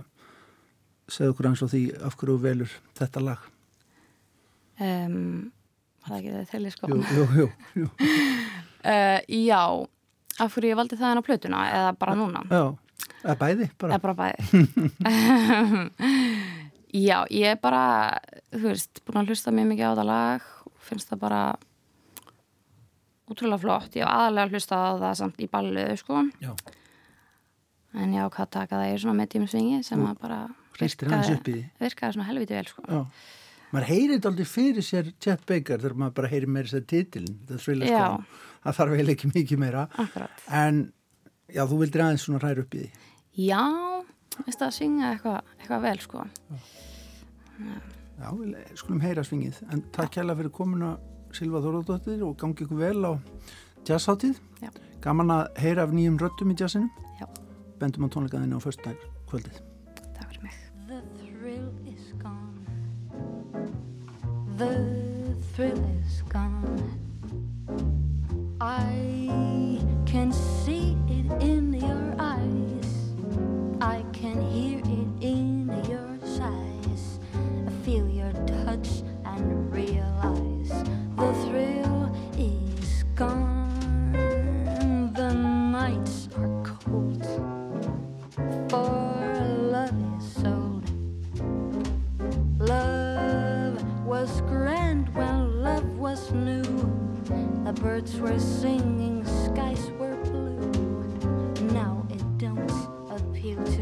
segðu 1.11 1.33
okkur 1.35 1.49
eins 1.50 1.62
og 1.67 1.73
því 1.73 1.81
af 2.07 2.14
hverju 2.21 2.37
velur 2.45 2.76
þetta 3.00 3.23
lag. 3.26 3.49
um, 4.79 5.50
það 6.07 6.14
ekki 6.21 6.35
það 6.37 6.52
til 6.52 6.71
sko? 6.76 6.90
Jú, 6.93 7.00
jú, 7.17 7.25
jú, 7.40 7.49
jú. 7.81 7.88
Uh, 8.87 9.19
já, 9.50 9.64
af 10.38 10.55
hverju 10.55 10.71
ég 10.71 10.79
valdi 10.79 11.00
það 11.00 11.11
en 11.11 11.23
á 11.23 11.26
plötuna 11.26 11.64
eða 11.75 11.90
bara 11.99 12.17
núna? 12.23 12.45
Já, 12.47 12.62
eða 13.23 13.37
bæði 13.40 13.71
bara. 13.80 13.97
Eða 13.97 14.02
bara 14.04 14.16
bæði. 14.21 14.38
já, 17.09 17.19
ég 17.30 17.54
er 17.54 17.59
bara, 17.62 17.83
þú 18.52 18.66
veist, 18.69 19.02
búin 19.07 19.21
að 19.23 19.33
hlusta 19.33 19.54
mjög 19.54 19.69
mikið 19.73 19.87
á 19.87 19.99
það 20.00 20.09
lag 20.11 20.49
og 20.66 20.87
finnst 20.90 21.11
það 21.12 21.23
bara 21.25 21.42
útrúlega 23.30 23.62
flott, 23.62 23.95
ég 23.95 24.04
hef 24.04 24.11
aðalega 24.11 24.50
hlustað 24.54 24.87
á 24.87 24.92
það 25.04 25.19
samt 25.23 25.42
í 25.45 25.49
balluðu 25.50 25.99
sko 26.00 26.23
Já. 26.42 26.52
en 27.95 28.14
ég 28.16 28.25
ákvað 28.26 28.47
að 28.47 28.54
taka 28.57 28.80
það 28.80 28.95
í 28.95 28.97
svona 29.04 29.19
medium 29.21 29.47
svingi 29.50 29.83
sem 29.87 30.02
að 30.07 30.16
bara 30.25 30.40
því. 30.80 31.59
virkaði 31.78 32.16
svona 32.16 32.26
helviti 32.30 32.59
vel 32.59 32.66
sko 32.73 32.87
Já. 32.88 33.02
Maður 33.71 33.87
heyrir 33.87 34.16
þetta 34.16 34.30
aldrei 34.33 34.49
fyrir 34.50 34.83
sér 34.83 35.11
Chet 35.23 35.45
Baker 35.47 35.78
þegar 35.78 35.92
maður 36.00 36.14
bara 36.16 36.30
heyrir 36.33 36.50
meira 36.50 36.80
titilin, 36.90 37.37
það 37.47 37.61
thriller 37.62 37.87
Já. 37.92 38.00
sko. 38.02 38.49
Það 38.64 38.76
þarf 38.80 38.97
vel 38.99 39.12
ekki 39.14 39.28
mikið 39.30 39.61
meira. 39.62 39.85
akkurat 39.95 40.42
En, 40.50 40.80
já, 41.54 41.62
þú 41.66 41.78
vildir 41.83 42.04
aðeins 42.04 42.25
svona 42.26 42.40
hræra 42.42 42.64
upp 42.64 42.75
í 42.75 42.83
því. 42.85 42.90
já, 43.47 43.62
veist 44.47 44.62
að 44.62 44.75
syngja 44.76 45.12
eitthvað 45.14 45.40
eitthva 45.59 45.80
vel 45.85 45.99
sko 46.00 46.25
Já, 48.21 48.28
við 48.37 48.57
skulum 48.76 49.00
heyra 49.00 49.23
svingið. 49.25 49.62
En 49.73 49.80
takk 49.97 50.11
kærlega 50.16 50.37
fyrir 50.42 50.52
komuna 50.52 50.90
Silva 51.33 51.61
Þóróðdóttir 51.64 52.21
og 52.26 52.35
gangi 52.40 52.66
ykkur 52.66 52.80
vel 52.80 53.00
á 53.09 53.12
jazzháttíð. 53.88 54.37
Já. 54.61 54.69
Gaman 55.00 55.33
að 55.33 55.45
heyra 55.62 55.87
af 55.87 55.95
nýjum 55.97 56.19
röttum 56.21 56.52
í 56.52 56.57
jazzinu. 56.61 56.90
Já. 57.21 57.26
Bendum 57.80 58.04
á 58.04 58.12
tónleikaðinu 58.12 58.61
á 58.61 58.64
föstudag 58.64 58.97
kvöldið. 59.30 59.61
takk 60.16 60.28
fyrir 60.28 60.42
mig 60.42 60.57
The 60.88 61.00
thrill 61.16 61.73
is 61.88 62.12
gone. 62.21 62.61
The 64.61 64.73
thrill 65.54 65.80
is 65.97 66.23
gone. 66.28 66.76
I 68.61 69.10
in 71.41 71.73
your 71.75 72.15
eyes. 72.19 73.13
I 73.81 74.05
can 74.13 74.41
hear 74.51 74.79
it 74.79 75.09
in 75.23 75.69
your 75.89 76.19
sighs. 76.25 77.21
I 77.67 77.71
feel 77.85 78.09
your 78.09 78.33
touch 78.65 79.03
and 79.25 79.73
realize 79.73 80.73
the 81.17 81.33
thrill 81.45 82.15
is 82.37 83.05
gone. 83.15 85.13
The 85.15 85.33
nights 85.33 86.29
are 86.37 86.63
cold 86.65 87.25
for 88.69 89.21
love 89.75 89.99
is 90.19 90.33
sold. 90.43 90.85
Love 92.59 93.83
was 94.07 94.41
grand 94.43 95.13
when 95.15 95.63
love 95.63 95.89
was 95.99 96.31
new. 96.33 96.63
The 97.65 97.73
birds 97.81 98.19
were 98.21 98.39
singing, 98.39 99.10
appeal 103.52 103.64
to 103.64 103.80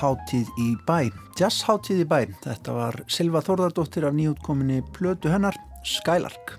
Já, 0.00 0.06
Háttíð 0.06 0.48
í 0.56 0.70
bæ, 0.88 1.10
Jazz 1.36 1.60
Háttíð 1.66 1.98
í 2.00 2.04
bæ, 2.08 2.22
þetta 2.40 2.72
var 2.72 2.96
Silva 3.12 3.42
Þórðardóttir 3.44 4.06
af 4.08 4.14
nýjútkominni 4.16 4.78
Plötu 4.96 5.28
hennar, 5.28 5.58
Skylark. 5.84 6.54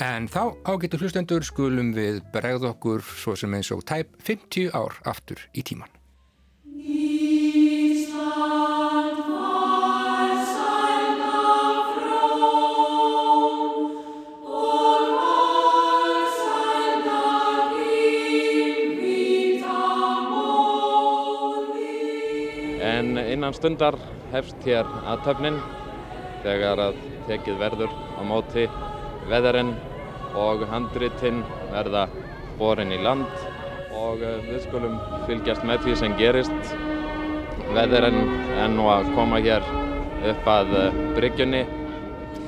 En 0.00 0.24
þá 0.24 0.56
ágetur 0.64 1.04
hlustendur 1.04 1.44
skulum 1.44 1.92
við 1.92 2.22
bregð 2.32 2.64
okkur 2.70 3.04
svo 3.04 3.36
sem 3.36 3.52
eins 3.58 3.68
og 3.76 3.84
tæp 3.84 4.16
50 4.24 4.72
ár 4.72 4.96
aftur 5.12 5.44
í 5.52 5.66
tíman. 5.68 5.99
Innan 23.40 23.54
stundar 23.56 23.96
hefst 24.34 24.66
hér 24.68 24.84
aðtöfnin 25.08 25.54
þegar 26.42 26.80
að 26.90 26.98
tekið 27.24 27.56
verður 27.56 27.94
á 28.12 28.20
móti 28.20 28.66
veðarinn 29.30 29.70
og 30.36 30.66
handritinn 30.68 31.38
verða 31.70 32.02
borin 32.58 32.92
í 32.92 32.98
land 33.00 33.32
og 33.96 34.20
eh, 34.20 34.36
við 34.44 34.60
skulum 34.66 35.00
fylgjast 35.24 35.64
með 35.64 35.86
því 35.86 35.96
sem 36.02 36.18
gerist. 36.20 36.74
Veðarinn 37.72 38.28
er 38.60 38.68
nú 38.76 38.90
að 38.92 39.08
koma 39.16 39.40
hér 39.40 39.64
upp 40.34 40.52
að 40.58 40.76
eh, 40.82 41.00
bryggjunni 41.16 41.64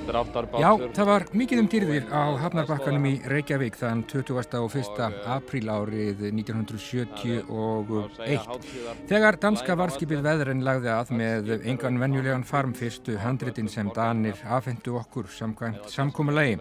Já, 0.02 0.70
það 0.96 1.06
var 1.06 1.24
mikið 1.36 1.60
um 1.62 1.68
dýrðir 1.70 2.04
á 2.10 2.34
Hafnarbakkanum 2.42 3.04
í 3.06 3.12
Reykjavík 3.30 3.76
þann 3.78 4.02
20. 4.10 4.34
og 4.58 4.74
1. 4.74 4.98
apríl 5.30 5.68
árið 5.70 6.24
1971 6.30 7.46
þegar 9.10 9.38
danska 9.42 9.76
varskipið 9.78 10.24
veðurinn 10.26 10.64
lagði 10.66 10.90
að 10.94 11.12
með 11.18 11.52
engan 11.60 12.00
venjulegan 12.02 12.46
farm 12.48 12.74
fyrstu 12.74 13.14
handritin 13.22 13.70
sem 13.70 13.90
Danir 13.94 14.38
afhendu 14.48 14.98
okkur 14.98 15.26
samkómulegi. 15.30 16.58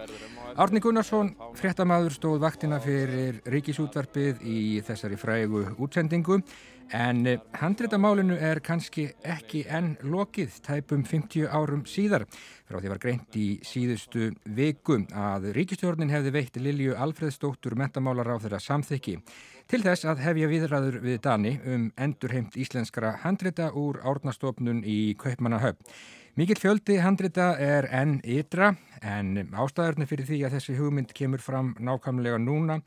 Árni 0.59 0.81
Gunnarsson, 0.83 1.31
fréttamaður, 1.55 2.11
stóð 2.17 2.41
vaktina 2.43 2.79
fyrir 2.83 3.39
ríkisútvarpið 3.49 4.41
í 4.43 4.81
þessari 4.83 5.15
frægu 5.19 5.63
útsendingu 5.79 6.41
En 6.91 7.25
eh, 7.27 7.39
handréttamálinu 7.55 8.35
er 8.35 8.59
kannski 8.59 9.05
ekki 9.23 9.61
enn 9.71 9.93
lokið 10.03 10.57
tæpum 10.65 11.05
50 11.07 11.47
árum 11.47 11.85
síðar. 11.87 12.25
Frá 12.67 12.81
því 12.81 12.91
var 12.91 12.99
greint 12.99 13.37
í 13.39 13.45
síðustu 13.63 14.31
viku 14.57 14.97
að 15.15 15.51
ríkistjórnin 15.55 16.11
hefði 16.11 16.33
veitt 16.35 16.59
Lilju 16.59 16.97
Alfredsdóttur 16.99 17.77
mentamálar 17.79 18.33
á 18.35 18.43
þeirra 18.43 18.59
samþykki. 18.59 19.21
Til 19.71 19.79
þess 19.85 20.03
að 20.11 20.25
hefja 20.25 20.49
viðræður 20.51 20.97
við 21.05 21.21
Dani 21.23 21.53
um 21.63 21.85
endurheimt 21.95 22.57
íslenskara 22.59 23.13
handrétta 23.23 23.69
úr 23.71 24.01
árnastofnun 24.03 24.83
í 24.83 25.15
Kaupmannahöfn. 25.21 25.87
Mikill 26.35 26.59
fjöldi 26.59 26.99
handrita 27.03 27.53
er 27.59 27.87
enn 27.91 28.19
ytra 28.23 28.73
en 29.03 29.47
ástæðurni 29.51 30.07
fyrir 30.07 30.27
því 30.27 30.43
að 30.47 30.57
þessi 30.57 30.75
hugmynd 30.75 31.15
kemur 31.15 31.43
fram 31.43 31.73
nákvæmlega 31.79 32.39
núna 32.39 32.81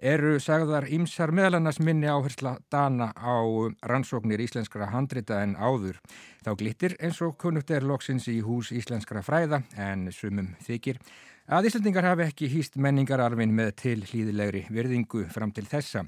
eru 0.00 0.36
sagðar 0.42 0.86
ímsar 0.92 1.32
meðlannas 1.32 1.78
minni 1.80 2.08
áhersla 2.10 2.56
dana 2.72 3.12
á 3.16 3.40
rannsóknir 3.82 4.42
íslenskara 4.44 4.90
handrita 4.92 5.40
en 5.42 5.56
áður. 5.56 6.00
Þá 6.44 6.50
glittir 6.60 6.96
eins 7.00 7.20
og 7.24 7.36
kunnugt 7.40 7.70
er 7.70 7.86
loksins 7.86 8.28
í 8.28 8.40
hús 8.44 8.72
íslenskara 8.72 9.24
fræða 9.24 9.62
en 9.76 10.10
sumum 10.12 10.52
þykir 10.66 11.00
að 11.46 11.68
Íslandingar 11.70 12.04
hafi 12.04 12.26
ekki 12.26 12.50
hýst 12.50 12.76
menningararfin 12.76 13.54
með 13.54 13.70
til 13.82 14.00
hlýðilegri 14.02 14.66
virðingu 14.68 15.28
fram 15.30 15.52
til 15.54 15.66
þessa. 15.70 16.04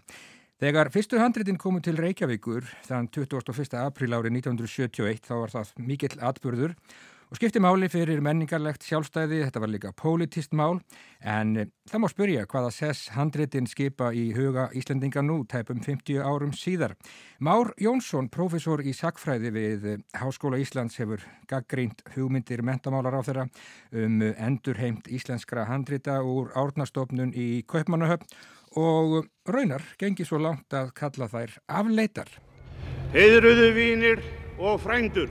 Þegar 0.58 0.90
fyrstu 0.90 1.20
handritin 1.22 1.58
komu 1.60 1.78
til 1.78 1.94
Reykjavíkur 2.02 2.66
þann 2.88 3.06
21. 3.14 3.76
apríl 3.78 4.10
árið 4.10 4.40
1971 4.40 5.22
þá 5.28 5.34
var 5.38 5.54
það 5.54 5.70
mikill 5.78 6.16
atbyrður 6.18 6.74
og 7.28 7.36
skipti 7.36 7.60
máli 7.60 7.90
fyrir 7.92 8.22
menningarlegt 8.24 8.86
sjálfstæði, 8.88 9.42
þetta 9.44 9.60
var 9.60 9.70
líka 9.70 9.90
politist 9.96 10.54
mál, 10.56 10.78
en 11.20 11.56
eh, 11.60 11.68
það 11.90 12.00
má 12.00 12.08
spyrja 12.08 12.44
hvaða 12.48 12.70
sess 12.72 13.10
handritin 13.12 13.68
skipa 13.68 14.08
í 14.16 14.30
huga 14.36 14.68
Íslendinga 14.78 15.20
nú, 15.24 15.42
tæpum 15.44 15.82
50 15.84 16.22
árum 16.24 16.54
síðar. 16.56 16.94
Már 17.44 17.74
Jónsson, 17.80 18.30
profesor 18.32 18.80
í 18.80 18.94
sakfræði 18.96 19.52
við 19.52 19.88
eh, 19.92 19.98
Háskóla 20.16 20.60
Íslands, 20.62 20.96
hefur 21.00 21.24
gaggrínt 21.50 22.00
hugmyndir 22.14 22.64
mentamálar 22.64 23.18
á 23.20 23.22
þeirra 23.26 23.48
um 23.92 24.22
endurheimt 24.30 25.10
íslenskra 25.12 25.66
handrita 25.68 26.22
úr 26.24 26.54
árnastofnun 26.56 27.34
í 27.36 27.64
Kaupmannahöfn 27.68 28.28
og 28.80 29.28
raunar 29.48 29.84
gengi 30.00 30.24
svo 30.28 30.40
langt 30.40 30.72
að 30.72 30.94
kalla 30.96 31.28
þær 31.28 31.58
afleitar. 31.80 32.32
Heiðruðu 33.12 33.68
vínir 33.76 34.24
og 34.58 34.80
frændur 34.84 35.30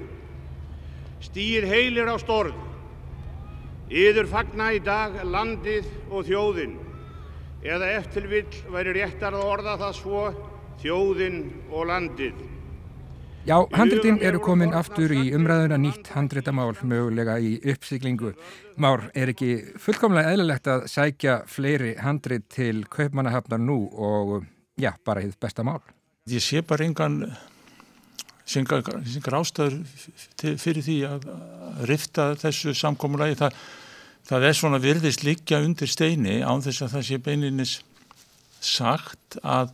stýr 1.23 1.67
heilir 1.69 2.09
á 2.09 2.15
storð. 2.21 2.55
Yður 3.87 4.27
fagna 4.27 4.73
í 4.75 4.81
dag 4.83 5.15
landið 5.23 5.87
og 6.11 6.27
þjóðin, 6.27 6.75
eða 7.63 7.93
eftir 8.01 8.27
vill 8.27 8.59
væri 8.73 8.97
réttar 8.99 9.37
að 9.37 9.47
orða 9.47 9.77
það 9.79 9.97
svo, 10.01 10.27
þjóðin 10.83 11.41
og 11.71 11.87
landið. 11.87 12.45
Já, 13.47 13.61
handritin 13.71 14.17
eru 14.27 14.41
komin 14.43 14.73
aftur 14.75 15.13
í 15.15 15.29
umræðuna 15.31 15.77
nýtt 15.79 16.09
handritamál 16.11 16.73
mögulega 16.83 17.37
í 17.39 17.53
uppsiglingu. 17.71 18.33
Már, 18.75 19.05
er 19.15 19.31
ekki 19.31 19.53
fullkomlega 19.79 20.33
eðlilegt 20.35 20.67
að 20.67 20.83
sækja 20.91 21.37
fleiri 21.47 21.93
handrit 22.03 22.49
til 22.51 22.83
kaupmannahafnar 22.91 23.61
nú 23.63 23.85
og, 23.95 24.41
já, 24.75 24.91
bara 25.07 25.23
hitt 25.23 25.39
besta 25.39 25.63
mál? 25.63 25.79
Ég 26.27 26.43
sé 26.43 26.59
bara 26.59 26.83
engan 26.83 27.21
syngar 28.47 29.37
ástöður 29.39 29.77
fyrir 30.39 30.83
því 30.85 30.97
að 31.09 31.27
rifta 31.89 32.31
þessu 32.39 32.73
samkómulagi 32.77 33.37
það, 33.41 33.59
það 34.29 34.47
er 34.49 34.57
svona 34.61 34.81
virðist 34.83 35.25
liggja 35.27 35.61
undir 35.65 35.91
steini 35.91 36.39
án 36.41 36.63
þess 36.65 36.85
að 36.85 36.95
það 36.95 37.07
sé 37.09 37.21
beininis 37.27 37.77
sagt 38.63 39.39
að, 39.43 39.73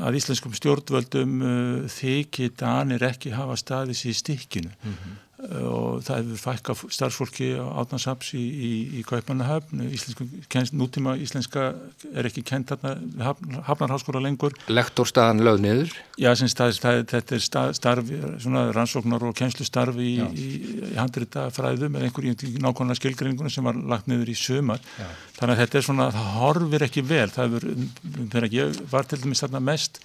að 0.00 0.20
íslenskum 0.20 0.54
stjórnvöldum 0.56 1.38
uh, 1.42 1.88
þykir 1.92 2.54
danir 2.58 3.04
ekki 3.10 3.34
hafa 3.36 3.58
staðis 3.60 4.06
í 4.08 4.14
stikkinu 4.16 4.72
mm 4.72 4.92
-hmm 4.94 5.24
og 5.38 6.00
það 6.02 6.16
hefur 6.16 6.40
fækka 6.42 6.74
starfsfólki 6.90 7.48
átnarsaps 7.62 8.32
í, 8.34 8.42
í, 8.42 8.70
í 8.98 9.02
Kaupmannahöfn. 9.06 9.84
Nútíma 10.74 11.14
íslenska 11.22 11.68
er 12.10 12.26
ekki 12.26 12.42
kent 12.46 12.72
hafnarháskóla 12.74 14.22
lengur. 14.24 14.56
Lektorstaðan 14.66 15.44
lögð 15.46 15.62
niður? 15.62 15.94
Já, 16.18 16.32
stað, 16.42 16.74
það, 16.82 17.00
þetta 17.14 17.38
er 17.38 17.46
starf 17.78 18.12
rannsóknar 18.74 19.28
og 19.30 19.38
kjenslustarf 19.38 20.02
í, 20.02 20.12
í 20.18 20.48
handrita 20.98 21.46
fræðum 21.54 21.94
með 21.94 22.08
einhverjum 22.08 22.58
nákvæmlega 22.66 22.98
skilgringunum 22.98 23.54
sem 23.54 23.66
var 23.70 23.78
lagt 23.94 24.10
niður 24.10 24.34
í 24.34 24.38
sömar 24.38 24.82
Já. 24.98 25.06
þannig 25.38 25.54
að 25.54 25.62
þetta 25.62 25.78
er 25.78 25.90
svona, 25.92 26.12
það 26.18 26.32
horfir 26.42 26.88
ekki 26.88 27.06
vel. 27.06 27.28
Það 27.34 27.60
er, 27.60 27.68
þegar 28.24 28.54
ég 28.58 28.80
var 28.90 29.06
til 29.06 29.22
dæmis 29.22 29.46
þarna 29.46 29.62
mest 29.70 30.02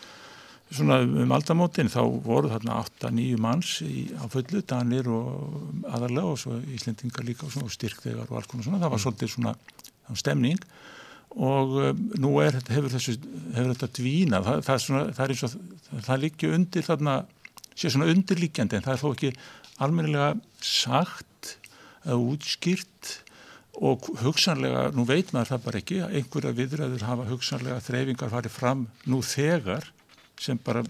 svona 0.73 0.99
um 1.03 1.33
aldamótin 1.35 1.91
þá 1.91 2.01
voru 2.25 2.51
þarna 2.51 2.79
8-9 2.83 3.39
manns 3.41 3.75
í, 3.85 4.07
á 4.17 4.25
fullu, 4.31 4.63
Danir 4.67 5.09
og 5.11 5.85
aðarlega 5.89 6.33
og 6.33 6.39
svo 6.41 6.57
Íslendingar 6.73 7.25
líka 7.27 7.47
og, 7.47 7.57
og 7.65 7.73
styrkþegar 7.73 8.29
og 8.29 8.39
alls 8.39 8.49
konar 8.51 8.67
svona, 8.67 8.81
það 8.81 8.93
var 8.93 8.99
mm. 8.99 9.05
svolítið 9.05 9.33
svona 9.35 9.55
stemning. 10.19 10.59
Og 11.33 11.77
um, 11.81 12.03
nú 12.21 12.35
er, 12.43 12.59
hefur, 12.69 12.91
þessu, 12.93 13.17
hefur 13.55 13.73
þetta 13.73 13.91
dvína, 13.97 14.43
það, 14.45 14.61
það 14.67 14.75
er 14.75 14.85
svona, 14.85 15.03
það 15.17 15.25
er 15.25 15.33
eins 15.33 15.45
og 15.47 16.05
það 16.07 16.23
líkja 16.27 16.53
undir 16.57 16.87
þarna, 16.89 17.17
sé 17.73 17.89
svona 17.89 18.09
undirlíkjandi 18.13 18.77
en 18.77 18.85
það 18.85 18.95
er 18.95 19.01
þó 19.01 19.09
ekki 19.15 19.33
almennilega 19.81 20.33
sagt 20.61 21.55
eða 22.03 22.19
útskýrt 22.21 23.17
og 23.83 24.05
hugsanlega, 24.21 24.91
nú 24.93 25.05
veit 25.09 25.31
maður 25.33 25.55
það 25.55 25.63
bara 25.65 25.79
ekki, 25.81 25.99
einhverja 26.05 26.53
viðræður 26.59 27.05
hafa 27.07 27.25
hugsanlega 27.31 27.81
þreyfingar 27.81 28.33
farið 28.33 28.53
fram 28.53 28.85
nú 29.09 29.23
þegar 29.25 29.89
sem 30.41 30.57
bara 30.57 30.83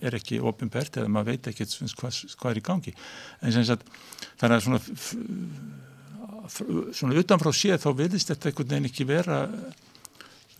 er 0.00 0.14
ekki 0.16 0.40
ofinbært 0.40 0.96
eða 0.96 1.12
maður 1.12 1.32
veit 1.32 1.48
ekki 1.52 1.66
hvað, 1.98 2.20
hvað 2.40 2.50
er 2.50 2.60
í 2.60 2.66
gangi. 2.66 2.94
En 3.42 3.52
sem 3.54 3.64
sagt 3.68 3.88
þannig 4.40 4.56
að 4.56 4.66
svona 4.66 4.80
svona 6.92 7.18
utanfrá 7.20 7.52
séð 7.54 7.80
þá 7.84 7.90
vilist 8.00 8.32
þetta 8.32 8.50
einhvern 8.50 8.72
veginn 8.72 8.90
ekki 8.90 9.06
vera 9.08 9.38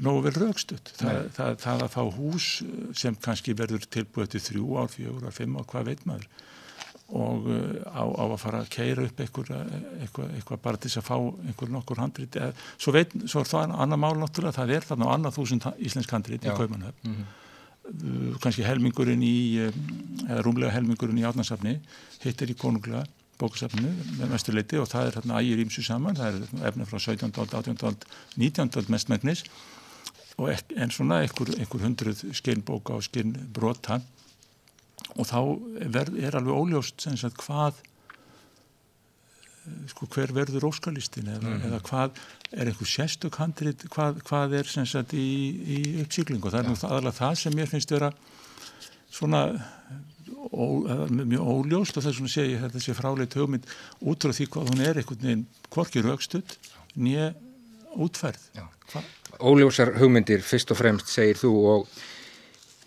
nógu 0.03 0.25
vel 0.27 0.35
raukstutt 0.37 0.95
það, 0.99 1.27
það, 1.37 1.59
það 1.63 1.85
að 1.85 1.93
fá 1.93 2.03
hús 2.17 2.47
sem 2.99 3.19
kannski 3.23 3.55
verður 3.59 3.85
tilbúið 3.93 4.35
til 4.35 4.43
þrjú 4.47 4.79
ár, 4.81 4.91
fjögur 4.93 5.29
ár, 5.29 5.37
fimm 5.37 5.59
ár, 5.59 5.69
hvað 5.69 5.91
veit 5.91 6.07
maður? 6.09 6.29
Og 7.13 7.49
uh, 7.51 7.83
á, 7.93 8.03
á 8.09 8.25
að 8.25 8.39
fara 8.41 8.63
að 8.63 8.71
keira 8.73 9.05
upp 9.05 9.19
eitthvað, 9.21 9.51
eitthvað, 10.01 10.31
eitthvað 10.39 10.63
bara 10.65 10.81
til 10.81 10.89
þess 10.89 11.03
að 11.03 11.09
fá 11.11 11.17
einhver 11.19 11.73
nokkur 11.75 12.01
handrit. 12.01 12.39
Svo, 12.81 12.95
veit, 12.97 13.13
svo 13.29 13.43
er 13.43 13.51
það 13.51 13.75
annar 13.85 14.01
mál 14.01 14.15
náttúrulega 14.23 14.57
það 14.57 14.73
er 14.79 14.87
þarna 14.89 15.11
á 15.13 15.15
annað 15.19 15.37
þúsund 15.37 15.69
íslensk 15.77 16.15
handrit 16.17 16.47
í 16.47 16.55
Kaupanöf 16.57 16.97
mm 17.03 17.13
-hmm. 17.13 17.42
Uh, 17.83 18.37
kannski 18.39 18.63
helmingurinn 18.63 19.25
í 19.27 19.37
uh, 19.65 19.75
eða 20.29 20.43
rúmlega 20.47 20.71
helmingurinn 20.77 21.19
í 21.19 21.27
átnarsafni 21.27 21.81
hittir 22.23 22.53
í 22.53 22.55
konunglega 22.55 23.03
bókasafninu 23.41 23.91
með 24.21 24.31
mestuleiti 24.31 24.79
og 24.79 24.87
það 24.91 25.09
er 25.09 25.17
hérna 25.19 25.41
ægir 25.43 25.63
ímsu 25.65 25.83
saman, 25.83 26.15
það 26.15 26.37
er 26.39 26.69
efna 26.71 26.87
frá 26.87 27.01
17. 27.03 27.33
áld, 27.43 27.57
18. 27.59 27.83
áld, 27.89 28.07
19. 28.39 28.71
áld 28.79 28.93
mestmægnis 28.93 29.43
en 30.39 30.95
svona 30.95 31.21
einhver, 31.25 31.51
einhver 31.59 31.83
hundruð 31.83 32.23
skinn 32.39 32.63
bóka 32.67 32.95
og 32.97 33.07
skinn 33.07 33.35
brota 33.55 33.99
og 35.17 35.27
þá 35.29 35.41
ver, 35.93 36.13
er 36.23 36.39
alveg 36.39 36.55
óljóst 36.55 37.03
sagt, 37.03 37.43
hvað 37.43 37.83
sko, 39.93 40.09
hver 40.11 40.33
verður 40.35 40.69
óskalistin 40.71 41.29
eða, 41.31 41.53
mm. 41.53 41.67
eða 41.69 41.81
hvað 41.87 42.23
er 42.53 42.71
einhver 42.71 42.89
sérstök 42.89 43.39
handrit, 43.41 43.85
hvað, 43.93 44.23
hvað 44.29 44.57
er 44.59 44.71
sagt, 44.71 45.15
í, 45.15 45.27
í 45.63 45.79
uppsýklingu 46.03 46.51
það 46.51 46.61
er 46.63 46.69
ja. 46.69 46.73
nú 46.73 46.89
aðalega 46.89 47.19
það 47.21 47.39
sem 47.43 47.57
mér 47.57 47.71
finnst 47.71 47.95
vera 47.95 48.11
svona 49.13 49.43
ó, 50.51 50.65
mjög 51.13 51.51
óljóst 51.55 51.99
og 51.99 52.07
þess 52.07 52.21
vegna 52.21 52.35
sé 52.35 52.47
ég 52.49 52.65
þetta 52.65 52.83
sé 52.83 52.97
fráleit 52.99 53.39
hugmynd 53.39 53.69
út 54.01 54.27
frá 54.27 54.35
því 54.37 54.49
hvað 54.53 54.73
hún 54.73 54.85
er 54.85 55.01
einhvern 55.03 55.27
veginn 55.27 55.47
hvorki 55.73 56.05
raukstudd 56.05 56.57
nýja 56.99 57.33
útferð 57.93 58.51
Óljósar 59.43 59.95
hugmyndir 59.97 60.43
fyrst 60.45 60.71
og 60.75 60.79
fremst 60.79 61.09
segir 61.09 61.39
þú 61.41 61.53
og 61.71 61.87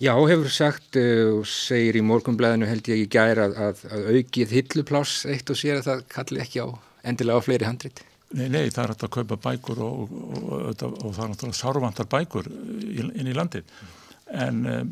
Já, 0.03 0.12
hefur 0.12 0.49
sagt 0.51 0.97
uh, 0.99 1.38
og 1.38 1.45
segir 1.47 1.95
í 1.95 2.03
morgunblæðinu 2.03 2.67
held 2.67 2.89
ég 2.91 3.05
í 3.05 3.08
gæra 3.12 3.47
að, 3.47 3.55
að, 3.63 3.84
að 3.95 4.10
aukið 4.17 4.55
hillupláss 4.58 5.23
eitt 5.31 5.51
og 5.53 5.60
sér 5.60 5.79
að 5.79 5.88
það 5.88 6.03
kalli 6.12 6.41
ekki 6.43 6.65
á 6.65 6.67
endilega 7.08 7.39
á 7.39 7.45
fleiri 7.45 7.67
handrit. 7.69 8.01
Nei, 8.36 8.49
nei, 8.49 8.65
það 8.73 8.81
er 8.84 8.91
hægt 8.91 9.05
að 9.08 9.13
kaupa 9.15 9.38
bækur 9.45 9.79
og, 9.86 9.99
og, 10.01 10.47
og, 10.51 10.84
og 10.84 11.13
það 11.15 11.21
er 11.23 11.31
náttúrulega 11.31 11.60
sárvantar 11.62 12.10
bækur 12.12 12.49
inn 12.51 13.29
í 13.31 13.36
landið. 13.38 13.69
En 14.36 14.63
um, 14.67 14.89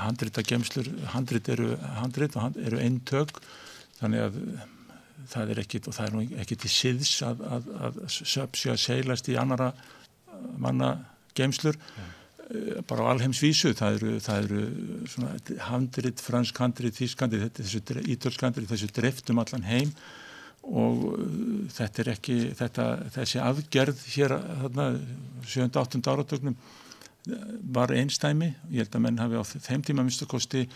handrita 0.00 0.44
gemslur, 0.48 0.88
handrit 1.12 1.50
eru 1.52 1.74
handrit 1.98 2.38
og 2.38 2.46
hand, 2.46 2.60
eru 2.64 2.80
eintök 2.80 3.42
þannig 3.98 4.24
að 4.28 4.38
það 5.30 5.52
er 5.52 5.60
ekkit 5.64 5.90
og 5.90 5.96
það 5.98 6.06
er 6.06 6.16
nú 6.16 6.40
ekkit 6.40 6.64
í 6.64 6.70
siðs 6.72 7.18
að, 7.26 7.42
að 7.84 8.00
söpsi 8.08 8.72
að 8.72 8.80
seilast 8.80 9.28
í 9.28 9.36
annara 9.36 9.74
manna 10.56 10.94
gemslur 11.36 11.76
Eh, 11.76 12.16
bara 12.90 13.06
á 13.06 13.10
alheimsvísu, 13.14 13.74
það 13.78 13.98
eru, 13.98 14.14
það 14.24 14.44
eru 14.44 14.62
svona 15.12 15.60
handrit, 15.68 16.22
fransk 16.24 16.58
handrit, 16.58 16.96
þískandrit, 16.98 17.60
þessu 17.60 18.02
ítölskandrit, 18.10 18.68
þessu 18.70 18.90
dreftum 18.96 19.38
allan 19.42 19.66
heim 19.68 19.94
og 20.66 21.04
uh, 21.14 21.22
þetta 21.72 22.02
er 22.02 22.12
ekki, 22.16 22.38
þetta, 22.58 22.86
þessi 23.14 23.40
afgerð 23.44 24.04
hér 24.12 24.36
þarna 24.64 24.88
7-8 25.48 26.02
áratögnum 26.12 26.56
eh, 26.56 27.44
var 27.72 27.94
einstæmi, 27.96 28.50
ég 28.68 28.84
held 28.84 28.98
að 28.98 29.04
menn 29.06 29.22
hafi 29.22 29.40
á 29.40 29.44
þeim 29.46 29.86
tíma 29.86 30.04
minnstakosti 30.04 30.66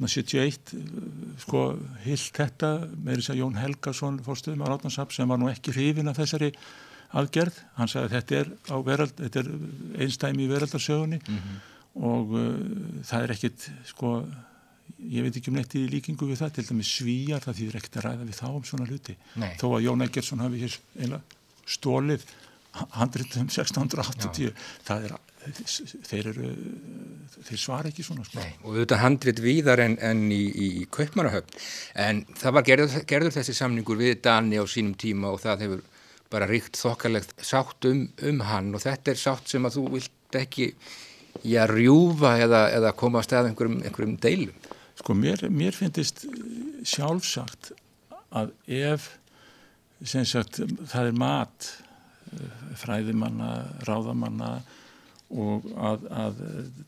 71 0.00 0.72
sko 1.44 1.64
hilt 2.06 2.36
þetta 2.36 2.70
með 2.96 3.20
þess 3.20 3.32
að 3.34 3.40
Jón 3.42 3.58
Helgarsson 3.60 4.20
fórstuðum 4.24 4.64
á 4.64 4.70
Ráðnarsap 4.72 5.12
sem 5.12 5.28
var 5.28 5.40
nú 5.40 5.50
ekki 5.52 5.74
hrifin 5.76 6.08
af 6.08 6.16
þessari 6.16 6.54
aðgerð, 7.18 7.56
hann 7.78 7.90
sagði 7.90 8.14
þetta 8.14 8.38
er, 8.38 8.52
verald, 8.86 9.16
þetta 9.18 9.42
er 9.42 9.50
einstæmi 10.04 10.44
í 10.44 10.50
veraldarsögunni 10.50 11.18
mm 11.20 11.40
-hmm. 11.40 11.56
og 12.10 12.36
uh, 12.38 12.52
það 13.06 13.24
er 13.24 13.34
ekkit 13.34 13.66
sko, 13.88 14.12
ég 15.00 15.26
veit 15.26 15.40
ekki 15.40 15.50
um 15.50 15.58
neitt 15.58 15.74
í 15.74 15.86
líkingu 15.90 16.28
við 16.28 16.44
það, 16.44 16.52
til 16.58 16.68
dæmis 16.70 16.92
svíjar 16.98 17.42
það 17.46 17.58
þýðir 17.60 17.80
ekkert 17.80 17.98
að 17.98 18.06
ræða 18.06 18.28
við 18.28 18.38
þá 18.42 18.46
um 18.52 18.68
svona 18.70 18.86
hluti 18.86 19.16
Nei. 19.34 19.50
þó 19.58 19.66
að 19.72 19.84
Jón 19.88 20.06
Eggersson 20.06 20.44
hafi 20.44 20.62
hér 20.62 20.78
einlega 21.00 21.22
stólið 21.66 22.24
handritum 22.94 23.50
1680 23.50 24.50
Já. 24.50 24.54
það 24.86 25.04
er 25.08 25.18
þeir 26.04 26.26
eru 26.34 26.48
þeir 27.46 27.60
svara 27.60 27.88
ekki 27.88 28.04
svona 28.04 28.26
sko. 28.26 28.42
Nei, 28.42 28.50
og 28.66 28.76
þetta 28.76 28.98
handrit 29.00 29.40
víðar 29.40 29.80
en, 29.86 29.96
en 30.04 30.26
í, 30.34 30.42
í 30.52 30.68
Kaupmannahöfn 30.92 31.56
en 32.04 32.22
það 32.36 32.56
var 32.58 32.66
gerður, 32.68 32.96
gerður 33.08 33.36
þessi 33.38 33.56
samningur 33.56 34.00
við 34.00 34.18
Dani 34.26 34.60
á 34.60 34.64
sínum 34.68 34.92
tíma 35.00 35.32
og 35.32 35.40
það 35.40 35.64
hefur 35.64 35.86
bara 36.30 36.48
ríkt 36.50 36.78
þokkalegt 36.78 37.34
sátt 37.42 37.86
um, 37.88 38.06
um 38.26 38.42
hann 38.46 38.74
og 38.74 38.84
þetta 38.84 39.12
er 39.12 39.20
sátt 39.20 39.50
sem 39.50 39.66
að 39.66 39.78
þú 39.78 39.86
vilt 39.96 40.38
ekki 40.38 40.70
já, 41.42 41.64
rjúfa 41.70 42.36
eða, 42.42 42.64
eða 42.76 42.92
koma 42.98 43.20
að 43.20 43.28
stað 43.28 43.50
einhverjum, 43.50 43.80
einhverjum 43.84 44.16
deilum. 44.22 44.68
Sko 45.00 45.16
mér, 45.16 45.46
mér 45.50 45.76
finnist 45.76 46.26
sjálfsagt 46.86 47.72
að 48.36 48.52
ef 48.66 49.08
sagt, 50.04 50.60
það 50.88 51.10
er 51.10 51.16
mat 51.18 51.70
eh, 52.32 52.68
fræðimanna, 52.80 53.50
ráðamanna 53.88 54.52
og 55.30 55.66
að, 55.78 56.06
að 56.10 56.40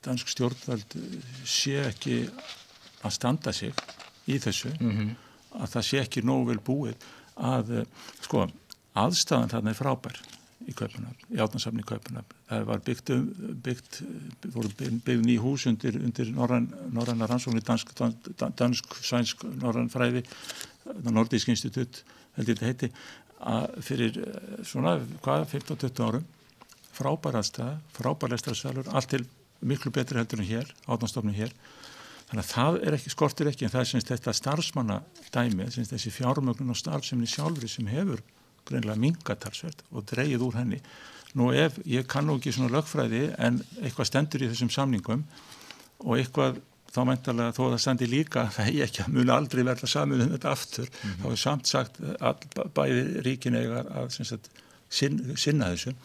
dansk 0.03 0.31
stjórnvald 0.33 0.97
sé 1.47 1.79
ekki 1.87 2.25
að 3.03 3.15
standa 3.15 3.53
sig 3.55 3.75
í 4.31 4.39
þessu 4.43 4.73
mm 4.79 4.91
-hmm. 4.91 5.13
að 5.63 5.75
það 5.75 5.87
sé 5.89 6.01
ekki 6.03 6.25
nóg 6.27 6.49
vel 6.49 6.59
búið 6.59 7.07
að 7.37 7.87
sko 8.23 8.47
aðstæðan 8.99 9.53
þarna 9.53 9.73
er 9.73 9.79
frábær 9.79 10.23
í 10.63 10.75
Kaupanöfn, 10.79 11.25
í 11.35 11.41
átnarsafni 11.43 11.83
í 11.83 11.89
Kaupanöfn 11.89 12.37
það 12.51 12.67
var 12.69 12.83
byggt, 12.87 13.11
um, 13.15 13.25
byggt 13.65 14.03
voru 14.55 14.71
byggt 14.79 15.25
ný 15.27 15.39
hús 15.43 15.67
undir, 15.71 15.99
undir 15.99 16.31
norranna 16.37 17.27
rannsóknir 17.27 17.65
dansk, 17.67 17.91
dansk, 18.39 18.99
sænsk, 19.03 19.43
norrann 19.59 19.91
fræði 19.91 20.23
Nordísk 20.85 21.51
institutt 21.53 22.03
held 22.37 22.49
ég 22.49 22.59
þetta 22.59 22.71
heiti 22.71 22.91
að 23.43 23.77
fyrir 23.83 24.19
eh, 24.23 24.65
svona, 24.67 24.97
hvað, 25.25 25.47
15-20 25.51 26.03
árum. 26.07 26.27
Frábær 26.93 27.39
aðstæða, 27.41 27.77
frábær 27.97 28.35
lestrarsalur 28.35 28.91
allt 28.93 29.11
til 29.15 29.23
miklu 29.65 29.93
betri 29.95 30.21
heldur 30.21 30.43
en 30.43 30.49
hér 30.49 30.69
átnastofnum 30.85 31.35
hér. 31.37 31.55
Þannig 32.29 32.43
að 32.45 32.51
það 32.51 32.79
er 32.87 32.97
ekki, 32.99 33.13
skortir 33.13 33.49
ekki 33.51 33.67
en 33.67 33.73
það 33.73 33.83
er 33.83 33.91
semst 33.91 34.13
þetta 34.13 34.35
starfsmannadæmi, 34.37 35.69
semst 35.73 35.95
þessi 35.95 36.13
fjármögnun 36.13 36.75
og 36.75 36.79
starfsemni 36.79 37.29
sjálfri 37.29 37.71
sem 37.71 37.89
hefur 37.93 38.23
greinlega 38.69 39.01
mingatalsvert 39.03 39.85
og 39.91 40.07
dreyið 40.11 40.45
úr 40.47 40.59
henni. 40.61 40.81
Nú 41.39 41.49
ef, 41.57 41.79
ég 41.89 42.07
kann 42.09 42.29
nú 42.29 42.37
ekki 42.37 42.53
svona 42.53 42.75
lögfræði 42.75 43.31
en 43.41 43.63
eitthvað 43.81 44.11
stendur 44.11 44.45
í 44.45 44.51
þessum 44.51 44.73
samningum 44.73 45.25
og 46.05 46.19
eitthvað 46.19 46.61
þá 46.93 47.01
mæntalega 47.09 47.55
þó 47.57 47.63
að 47.67 47.71
það 47.75 47.85
standi 47.87 48.09
líka 48.11 48.45
það 48.57 48.73
er 48.73 48.89
ekki 48.89 49.05
að 49.07 49.15
muni 49.17 49.33
aldrei 49.33 49.63
verða 49.65 49.89
saman 49.89 50.27
um 50.27 50.35
þetta 50.35 50.53
aftur, 50.53 50.91
mm 50.91 51.09
-hmm. 51.09 51.23
þá 51.23 51.31
er 51.31 51.41
samt 51.47 51.71
sagt 51.71 52.03
að 52.21 52.45
bæði 52.77 53.07
ríkin 53.29 53.57
eiga 53.57 53.87
að 54.03 54.13
sagt, 54.19 54.51
sin, 54.91 55.23
sinna 55.37 55.73
þessu. 55.73 55.97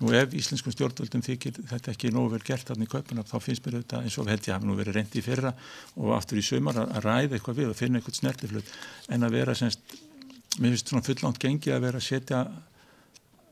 Nú 0.00 0.14
ef 0.16 0.32
íslenskum 0.32 0.72
stjórnvöldum 0.72 1.20
þykir 1.20 1.58
þetta 1.68 1.90
ekki 1.92 2.10
nógu 2.14 2.30
vel 2.32 2.44
gert 2.44 2.70
aðni 2.72 2.86
í 2.86 2.88
köpuna 2.88 3.24
þá 3.26 3.34
finnst 3.44 3.66
mér 3.66 3.82
þetta 3.82 3.98
eins 4.00 4.16
og 4.16 4.30
held 4.32 4.46
ég 4.48 4.54
hafi 4.54 4.68
nú 4.68 4.76
verið 4.78 4.96
reyndi 4.96 5.20
í 5.20 5.24
fyrra 5.26 5.50
og 6.00 6.14
aftur 6.16 6.40
í 6.40 6.44
sömar 6.46 6.78
að 6.80 7.02
ræða 7.04 7.36
eitthvað 7.36 7.58
við 7.58 7.72
og 7.74 7.76
finna 7.76 8.00
eitthvað 8.00 8.16
snertiflut 8.16 8.70
en 9.12 9.26
að 9.28 9.36
vera 9.36 9.56
semst 9.58 9.99
mér 10.58 10.74
finnst 10.74 10.90
svona 10.90 11.06
fullánt 11.06 11.40
gengi 11.42 11.72
að 11.72 11.84
vera 11.86 12.00
að 12.00 12.06
setja 12.08 12.40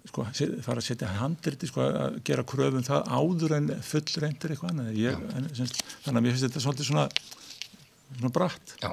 sko, 0.09 0.25
fara 0.65 0.81
að 0.81 0.87
setja 0.87 1.11
handriti 1.19 1.69
sko, 1.71 1.85
að 1.87 2.21
gera 2.27 2.47
kröfum 2.49 2.87
það 2.87 3.11
áður 3.13 3.57
en 3.59 3.69
full 3.85 4.07
reyndir 4.23 4.55
eitthvað 4.55 4.73
annað. 4.73 4.95
Ég, 4.99 5.27
en, 5.37 5.51
semst, 5.59 5.83
þannig 6.05 6.21
að 6.21 6.25
mér 6.27 6.35
finnst 6.35 6.49
þetta 6.49 6.65
svolítið 6.65 6.91
svona, 6.91 7.07
svona 8.15 8.33
bratt. 8.39 8.75
Já. 8.83 8.91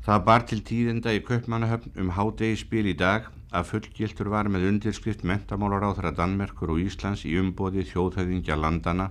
Það 0.00 0.22
bar 0.26 0.44
til 0.48 0.60
tíðenda 0.64 1.12
í 1.12 1.22
Kaupmannahöfn 1.24 1.98
um 2.00 2.12
hádegispil 2.16 2.86
í 2.88 2.96
dag 2.96 3.28
að 3.52 3.66
fullgiltur 3.72 4.30
var 4.32 4.48
með 4.48 4.68
undirskrift 4.70 5.26
mentamálar 5.28 5.84
á 5.84 5.90
þeirra 5.92 6.14
Danmerkur 6.16 6.72
og 6.72 6.80
Íslands 6.80 7.26
í 7.28 7.34
umbóði 7.40 7.84
þjóðhauðingja 7.90 8.56
landana 8.56 9.10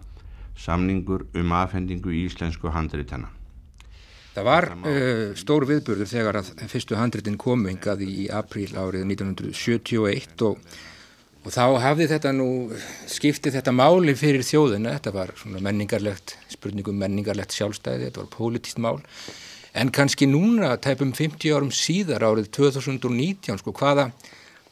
samningur 0.60 1.28
um 1.38 1.54
afhendingu 1.56 2.16
íslensku 2.24 2.72
handritana 2.74 3.30
Það 4.40 4.46
var 4.48 4.66
uh, 4.72 5.32
stór 5.36 5.66
viðburður 5.68 6.08
þegar 6.08 6.38
að 6.40 6.50
fyrstu 6.72 6.96
handritin 6.96 7.36
komu 7.40 7.68
hingað 7.74 8.06
í 8.06 8.30
apríl 8.32 8.70
árið 8.72 9.02
1971 9.04 10.44
og, 10.48 10.62
og 11.44 11.52
þá 11.52 11.66
hafði 11.84 12.06
þetta 12.14 12.32
nú 12.38 12.48
skiptið 13.12 13.58
þetta 13.58 13.74
máli 13.76 14.14
fyrir 14.16 14.46
þjóðina, 14.48 14.94
þetta 14.96 15.12
var 15.18 15.34
menningarlegt, 15.58 16.38
spurningum 16.56 16.96
menningarlegt 17.02 17.58
sjálfstæði, 17.58 18.08
þetta 18.08 18.24
var 18.24 18.30
pólitíst 18.38 18.80
mál, 18.80 19.02
en 19.76 19.92
kannski 19.92 20.30
núna, 20.32 20.72
tæpum 20.80 21.12
50 21.18 21.58
árum 21.58 21.74
síðar 21.76 22.24
árið 22.30 22.48
2019, 22.62 23.60
sko, 23.60 23.76
hvaða, 23.76 24.08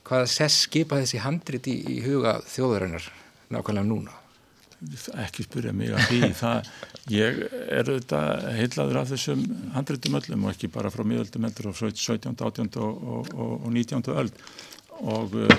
hvaða 0.07 0.31
sess 0.31 0.63
skipa 0.69 1.01
þessi 1.03 1.19
handrit 1.27 1.67
í, 1.67 1.75
í 1.91 1.99
huga 2.07 2.37
þjóðarinnar 2.53 3.11
nákvæmlega 3.51 3.91
núna? 3.91 4.15
Ekki 5.23 5.47
spyrja 5.47 5.73
mig 5.73 5.93
að 5.93 6.07
því 6.11 6.31
það, 6.43 6.71
ég 7.13 7.43
er 7.49 7.91
auðvitað 7.91 8.47
heilaður 8.59 9.01
af 9.01 9.11
þessum 9.13 9.43
handreitum 9.75 10.17
öllum 10.21 10.47
og 10.47 10.55
ekki 10.55 10.71
bara 10.73 10.93
frá 10.93 11.03
miðöldum 11.07 11.47
heldur 11.47 11.71
á 11.71 11.73
17, 11.73 12.35
18 12.35 12.81
og, 12.81 13.05
og, 13.33 13.53
og 13.57 13.71
19 13.73 14.11
öld 14.13 14.43
og 14.97 15.35
uh, 15.37 15.49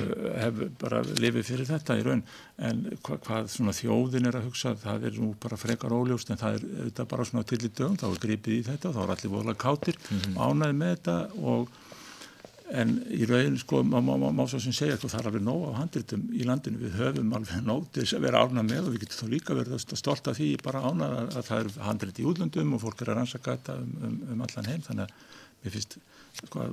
hef 0.43 0.63
bara 0.81 1.03
lifið 1.07 1.47
fyrir 1.47 1.69
þetta 1.69 1.97
í 1.99 2.05
raun 2.07 2.23
en 2.67 2.81
hva, 3.07 3.19
hvað 3.23 3.51
svona 3.53 3.75
þjóðin 3.77 4.27
er 4.31 4.39
að 4.41 4.49
hugsa 4.49 4.73
það 4.79 5.07
er 5.11 5.21
nú 5.23 5.29
bara 5.41 5.59
frekar 5.61 5.95
óljóst 5.95 6.33
en 6.33 6.41
það 6.41 6.59
er 6.59 6.65
auðvitað 6.69 7.11
bara 7.13 7.27
svona 7.29 7.47
til 7.47 7.61
í 7.61 7.71
dögum 7.71 7.99
þá 8.01 8.09
er 8.09 8.23
gripið 8.25 8.57
í 8.57 8.65
þetta 8.67 8.91
og 8.91 8.97
þá 8.97 9.03
er 9.05 9.13
allir 9.15 9.35
voðalega 9.35 9.63
kátir 9.63 10.01
mm 10.01 10.19
-hmm. 10.19 10.41
ánæði 10.43 10.79
með 10.81 10.95
þetta 10.97 11.17
og 11.53 11.71
en 12.73 12.95
í 13.15 13.25
raun 13.29 13.57
sko 13.61 13.81
má, 13.87 13.99
má, 14.05 14.15
má, 14.21 14.29
má 14.35 14.45
svo 14.51 14.61
sem 14.61 14.75
segja 14.77 14.99
sko 14.99 15.09
það 15.09 15.21
er 15.21 15.31
alveg 15.31 15.45
nóg 15.47 15.65
á 15.73 15.79
handritum 15.79 16.27
í 16.37 16.45
landinu 16.49 16.83
við 16.83 16.99
höfum 16.99 17.33
alveg 17.39 17.65
nóg 17.65 17.89
til 17.93 18.05
þess 18.05 18.19
að 18.19 18.27
vera 18.27 18.43
ánað 18.45 18.69
með 18.69 18.83
og 18.83 18.95
við 18.95 19.05
getum 19.05 19.21
þá 19.23 19.33
líka 19.35 19.57
verið 19.59 19.87
stolt 20.03 20.29
af 20.29 20.39
því 20.39 20.51
bara 20.65 20.85
ánað 20.85 21.17
að, 21.23 21.33
að 21.33 21.49
það 21.49 21.63
er 21.63 21.73
handrit 21.87 22.21
í 22.21 22.29
útlöndum 22.29 22.77
og 22.77 22.85
fólk 22.85 23.03
er 23.03 23.13
að 23.13 23.21
rannsaka 23.23 23.57
þetta 23.57 23.79
um, 23.81 23.97
um, 24.09 24.21
um 24.35 24.45
allan 24.47 24.71
heim 24.73 24.85
þannig 24.85 25.09
að 25.09 25.17
mér 25.63 25.77
finnst 25.79 25.99
sko 26.39 26.69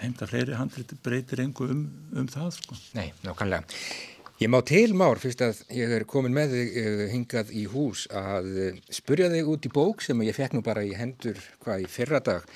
heimta 0.00 0.26
fleiri 0.30 0.56
handrit 0.58 0.96
breytir 1.04 1.44
engu 1.44 1.68
um, 1.70 1.84
um 2.16 2.26
það 2.30 2.56
sko. 2.56 2.80
Nei, 2.96 3.12
nákvæmlega 3.22 3.64
Ég 4.42 4.50
má 4.50 4.58
til 4.66 4.96
már, 4.98 5.20
fyrst 5.22 5.44
að 5.46 5.60
ég 5.70 5.92
er 5.94 6.02
komin 6.10 6.34
með 6.34 6.56
þig 6.56 6.78
uh, 6.80 7.02
hingað 7.12 7.52
í 7.54 7.60
hús 7.70 8.08
að 8.10 8.48
uh, 8.50 8.80
spurja 8.90 9.28
þig 9.30 9.50
út 9.52 9.68
í 9.68 9.70
bók 9.70 10.02
sem 10.02 10.24
ég 10.26 10.34
fekk 10.34 10.56
nú 10.56 10.62
bara 10.66 10.82
í 10.82 10.90
hendur 10.98 11.38
hvað 11.62 11.84
í 11.84 11.86
fyrra 11.86 12.18
dag. 12.18 12.48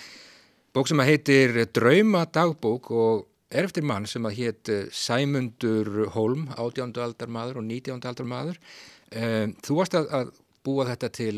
Bók 0.79 0.87
sem 0.87 1.01
að 1.03 1.09
heitir 1.11 1.57
Drauma 1.75 2.21
dagbók 2.31 2.93
og 2.95 3.23
er 3.51 3.67
eftir 3.67 3.83
mann 3.83 4.05
sem 4.07 4.23
að 4.29 4.37
hétt 4.37 4.69
uh, 4.71 4.85
Sæmundur 4.95 6.05
Holm, 6.15 6.45
18. 6.55 6.93
aldar 7.03 7.31
maður 7.35 7.57
og 7.59 7.65
19. 7.67 7.97
aldar 8.07 8.29
maður. 8.31 8.61
Þú 9.65 9.79
varst 9.81 9.97
að, 9.99 10.07
að 10.15 10.29
búa 10.63 10.85
þetta 10.87 11.09
til 11.17 11.33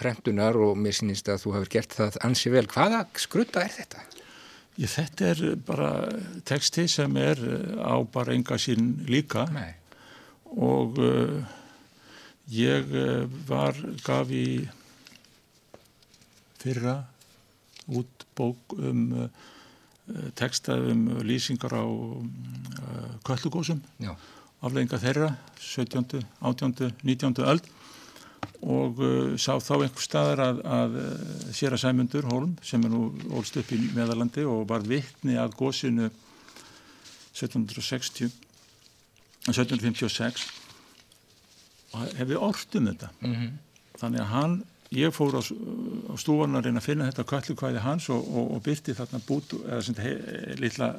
prentunar 0.00 0.56
og 0.56 0.78
mér 0.80 0.96
sínist 0.96 1.28
að 1.28 1.42
þú 1.42 1.52
hefur 1.58 1.70
gert 1.74 1.96
það 1.98 2.16
ansi 2.24 2.52
vel. 2.54 2.62
Hvaða 2.72 3.02
skrutta 3.20 3.64
er 3.66 3.74
þetta? 3.74 4.04
Ég, 4.80 4.88
þetta 4.94 5.28
er 5.34 5.42
bara 5.66 5.90
teksti 6.48 6.86
sem 6.88 7.18
er 7.20 7.42
á 7.76 8.00
bara 8.14 8.32
enga 8.32 8.56
sín 8.62 8.94
líka. 9.10 9.44
Nei 9.52 9.74
og 10.56 10.96
uh, 11.02 11.36
ég 12.48 12.96
var, 13.50 13.76
gaf 14.06 14.32
í 14.32 14.46
fyrra 16.64 16.96
út 17.86 18.26
bók 18.38 18.76
um 18.78 19.04
uh, 19.12 19.28
texta 20.38 20.76
um 20.78 21.08
lýsingar 21.26 21.74
á 21.74 21.84
köllugósum 23.26 23.80
aflegginga 24.62 25.00
þeirra 25.02 25.32
17., 25.58 26.22
18., 26.40 26.92
19. 27.02 27.42
öld 27.42 27.66
og 28.62 29.00
sá 29.38 29.58
þá 29.60 29.72
einhver 29.82 30.04
staðar 30.04 30.42
að, 30.44 30.60
að 30.78 30.94
sér 31.54 31.74
að 31.74 31.82
Sæmundur 31.82 32.28
Holm 32.30 32.54
sem 32.64 32.82
er 32.86 32.92
nú 32.92 33.10
ólst 33.36 33.58
upp 33.60 33.72
í 33.74 33.80
meðalandi 33.96 34.46
og 34.48 34.64
var 34.70 34.86
vittni 34.86 35.36
að 35.38 35.58
gósinu 35.58 36.08
1760 37.36 38.30
1756 39.46 40.46
og 41.94 42.16
hefði 42.18 42.40
orðt 42.48 42.78
um 42.80 42.88
þetta 42.90 43.10
mm 43.20 43.34
-hmm. 43.34 43.52
þannig 44.00 44.20
að 44.20 44.32
hann 44.32 44.56
ég 44.94 45.14
fór 45.14 45.38
á, 45.38 45.42
á 45.42 46.14
stúan 46.20 46.54
að 46.58 46.68
reyna 46.68 46.82
að 46.82 46.88
finna 46.88 47.08
þetta 47.10 47.26
kallukvæði 47.32 47.82
hans 47.82 48.08
og, 48.14 48.22
og, 48.22 48.50
og 48.56 48.62
byrti 48.66 48.94
þarna 48.94 49.22
bút 49.26 49.54
eða 49.64 49.82
sem 49.82 50.02
lilla 50.60 50.90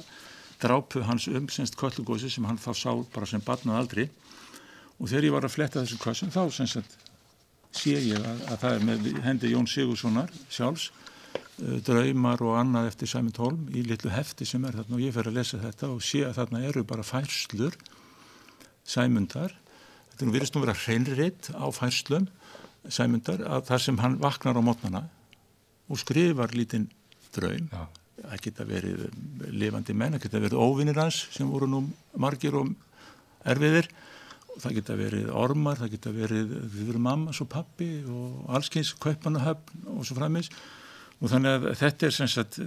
drápu 0.61 1.03
hans 1.05 1.27
um 1.29 1.49
semst 1.49 1.77
kallugósi 1.77 2.29
sem 2.33 2.45
hann 2.49 2.59
þá 2.59 2.71
sá 2.73 2.91
bara 3.13 3.29
sem 3.29 3.43
barnað 3.43 3.81
aldri. 3.81 4.07
Og 4.97 5.09
þegar 5.09 5.27
ég 5.27 5.35
var 5.35 5.45
að 5.45 5.53
fletta 5.53 5.83
þessu 5.83 5.99
kvössum 6.01 6.33
þá 6.33 6.41
semst 6.53 6.97
sé 7.77 7.97
ég 7.99 8.17
að, 8.17 8.39
að 8.49 8.63
það 8.63 8.71
er 8.77 8.87
með 8.87 9.09
hendi 9.25 9.51
Jón 9.51 9.67
Sigurssonar 9.69 10.31
sjálfs 10.49 10.87
uh, 10.89 11.77
draumar 11.85 12.41
og 12.41 12.57
annað 12.57 12.89
eftir 12.93 13.11
Sæmund 13.11 13.37
Holm 13.41 13.67
í 13.69 13.83
litlu 13.85 14.09
hefti 14.13 14.47
sem 14.49 14.65
er 14.65 14.79
þarna 14.79 14.97
og 14.97 15.03
ég 15.03 15.13
fer 15.13 15.29
að 15.29 15.37
lesa 15.37 15.61
þetta 15.61 15.91
og 15.93 16.01
sé 16.05 16.23
að 16.25 16.39
þarna 16.39 16.63
eru 16.71 16.83
bara 16.87 17.05
færslur 17.05 17.77
Sæmundar. 18.87 19.53
Þetta 20.09 20.23
er 20.23 20.29
nú 20.29 20.33
virðist 20.33 20.55
nú 20.55 20.63
vera 20.63 20.77
hreinriðt 20.79 21.51
á 21.53 21.67
færslum 21.75 22.29
Sæmundar 22.93 23.43
að 23.45 23.69
það 23.69 23.83
sem 23.85 24.01
hann 24.03 24.19
vaknar 24.21 24.59
á 24.59 24.61
mótnana 24.63 25.03
og 25.87 26.01
skrifar 26.01 26.53
lítinn 26.55 26.89
draun 27.35 27.69
það 28.17 28.43
geta 28.43 28.65
verið 28.67 29.05
lifandi 29.53 29.95
menn, 29.95 30.15
það 30.17 30.25
geta 30.25 30.41
verið 30.43 30.61
óvinnir 30.61 30.99
hans 30.99 31.19
sem 31.33 31.49
voru 31.49 31.69
nú 31.69 31.83
margir 32.17 32.57
og 32.57 32.71
erfiðir. 33.47 33.89
Það 34.57 34.73
geta 34.79 34.95
verið 34.97 35.27
ormar, 35.37 35.77
það 35.77 35.91
geta 35.93 36.13
verið 36.15 36.53
við 36.73 36.87
verum 36.89 37.05
mammas 37.05 37.41
og 37.43 37.49
pappi 37.51 37.91
og 38.09 38.47
allskyns 38.57 38.95
kaupanahöfn 38.97 39.91
og 39.93 40.07
svo 40.07 40.17
framins 40.17 40.49
og 41.17 41.29
þannig 41.29 41.53
að 41.53 41.67
þetta 41.77 42.07
er 42.07 42.15
sem 42.15 42.29
sagt 42.29 42.57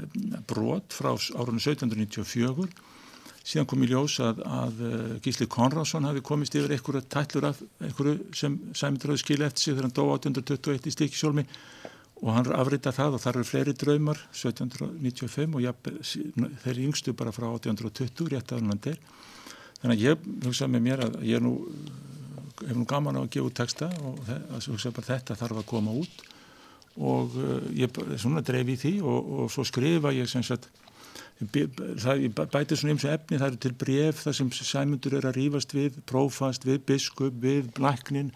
brot 0.50 0.94
frá 0.94 1.10
árunni 1.38 1.62
1794 1.62 2.70
síðan 3.50 3.66
kom 3.70 3.82
í 3.82 3.88
ljós 3.90 4.18
að, 4.22 4.42
að 4.46 4.82
eh, 4.86 5.14
Gísli 5.24 5.48
Konradsson 5.50 6.06
hafi 6.06 6.22
komist 6.26 6.54
yfir 6.54 6.76
einhverju 6.76 7.02
tællur 7.10 7.48
af 7.50 7.62
einhverju 7.82 8.18
sem 8.36 8.58
Sæmundraði 8.78 9.22
skilja 9.24 9.50
eftir 9.50 9.64
sig 9.64 9.74
þegar 9.74 9.88
hann 9.88 9.96
dó 9.96 10.04
1821 10.14 10.86
í 10.86 10.94
Stíkisjólmi 10.94 11.46
og 12.20 12.34
hann 12.36 12.50
afrita 12.54 12.92
það 12.94 13.16
og 13.16 13.22
þar 13.24 13.38
eru 13.40 13.48
fleiri 13.48 13.74
draumar 13.80 14.20
1795 14.30 15.56
og 15.56 15.64
ja, 15.64 15.72
þeir 16.64 16.82
yngstu 16.86 17.14
bara 17.16 17.32
frá 17.34 17.48
1820 17.48 18.30
rétt 18.34 18.52
að 18.52 18.62
hann 18.62 18.82
er 18.92 19.00
þannig 19.80 19.94
að 19.94 20.04
ég 20.04 20.26
hugsaði 20.44 20.74
með 20.74 20.84
mér 20.86 21.04
að 21.06 21.16
ég 21.24 21.44
nú, 21.44 21.54
hef 22.60 22.76
nú 22.76 22.84
gaman 22.88 23.16
á 23.16 23.20
að 23.24 23.32
gefa 23.36 23.48
út 23.48 23.56
texta 23.56 23.88
og 24.04 24.20
hugsaði 24.28 24.96
bara 24.98 25.08
þetta 25.14 25.38
þarf 25.40 25.62
að 25.62 25.70
koma 25.72 25.96
út. 25.96 26.26
Og 27.00 27.36
uh, 27.38 27.60
ég 27.72 28.00
svona 28.20 28.42
dreif 28.44 28.68
í 28.68 28.76
því 28.76 28.92
og, 29.06 29.28
og 29.40 29.52
svo 29.54 29.64
skrifa 29.64 30.12
ég 30.12 30.28
sem 30.28 30.44
sagt 30.44 30.68
það 31.40 32.24
bætir 32.52 32.76
svona 32.76 32.94
eins 32.94 33.04
og 33.06 33.14
efni, 33.14 33.38
það 33.40 33.46
eru 33.48 33.60
til 33.64 33.76
bref 33.80 34.24
þar 34.26 34.36
sem 34.36 34.50
sæmundur 34.52 35.16
er 35.16 35.28
að 35.30 35.38
rýfast 35.38 35.74
við 35.76 36.00
prófast, 36.08 36.66
við 36.68 36.82
biskup, 36.90 37.38
við 37.40 37.70
blæknin 37.76 38.32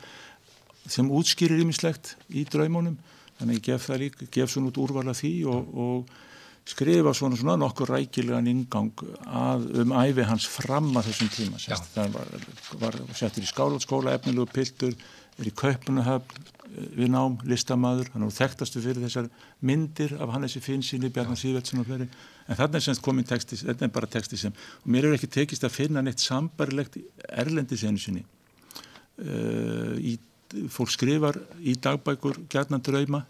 sem 0.88 1.10
útskýrir 1.12 1.60
ímislegt 1.64 2.14
í 2.32 2.44
draumunum, 2.48 2.96
þannig 3.38 3.60
ég 3.60 3.66
gef 3.68 3.88
það 3.88 4.04
líka 4.04 4.30
gef 4.32 4.52
svona 4.52 4.70
út 4.72 4.80
úrvala 4.80 5.16
því 5.16 5.34
og, 5.52 5.74
og 5.84 6.14
skrifa 6.64 7.12
svona 7.12 7.36
svona 7.36 7.58
nokkur 7.60 7.92
rækilegan 7.92 8.48
ingang 8.48 9.04
að 9.28 9.66
um 9.82 9.92
æfi 10.00 10.24
hans 10.24 10.46
fram 10.48 10.88
að 10.96 11.10
þessum 11.10 11.32
tíma. 11.34 11.60
Það 11.92 12.14
var, 12.14 12.46
var 12.80 12.96
settur 13.12 13.44
í 13.44 13.50
skálaskóla 13.50 14.14
efnilegu 14.16 14.48
piltur, 14.52 14.96
er 15.38 15.50
í 15.50 15.54
kaupunahöfn 15.54 16.52
við 16.74 17.10
nám, 17.12 17.36
listamæður 17.46 18.10
hann 18.14 18.24
er 18.26 18.34
þekktastu 18.34 18.80
fyrir 18.82 19.04
þessar 19.04 19.28
myndir 19.62 20.14
af 20.18 20.32
Hannesi 20.34 20.62
Finnsíni, 20.62 21.10
Bjarnar 21.12 21.38
Sýveldsson 21.38 21.82
og 21.82 21.88
fleri 21.88 22.08
en 22.08 22.58
þarna 22.58 22.80
er 22.80 22.86
semst 22.86 23.02
komin 23.04 23.26
texti 23.28 23.58
þetta 23.60 23.86
er 23.86 23.92
bara 23.94 24.10
texti 24.10 24.38
sem, 24.40 24.54
og 24.82 24.90
mér 24.90 25.08
er 25.08 25.16
ekki 25.18 25.30
tekist 25.36 25.66
að 25.66 25.76
finna 25.76 26.02
neitt 26.02 26.22
sambarilegt 26.22 26.98
erlendisenu 27.30 28.00
sinni. 28.00 28.24
Uh, 29.14 29.94
í, 30.02 30.16
fólk 30.72 30.90
skrifar 30.90 31.38
í 31.62 31.76
dagbækur 31.78 32.42
gerna 32.50 32.80
drauma, 32.82 33.22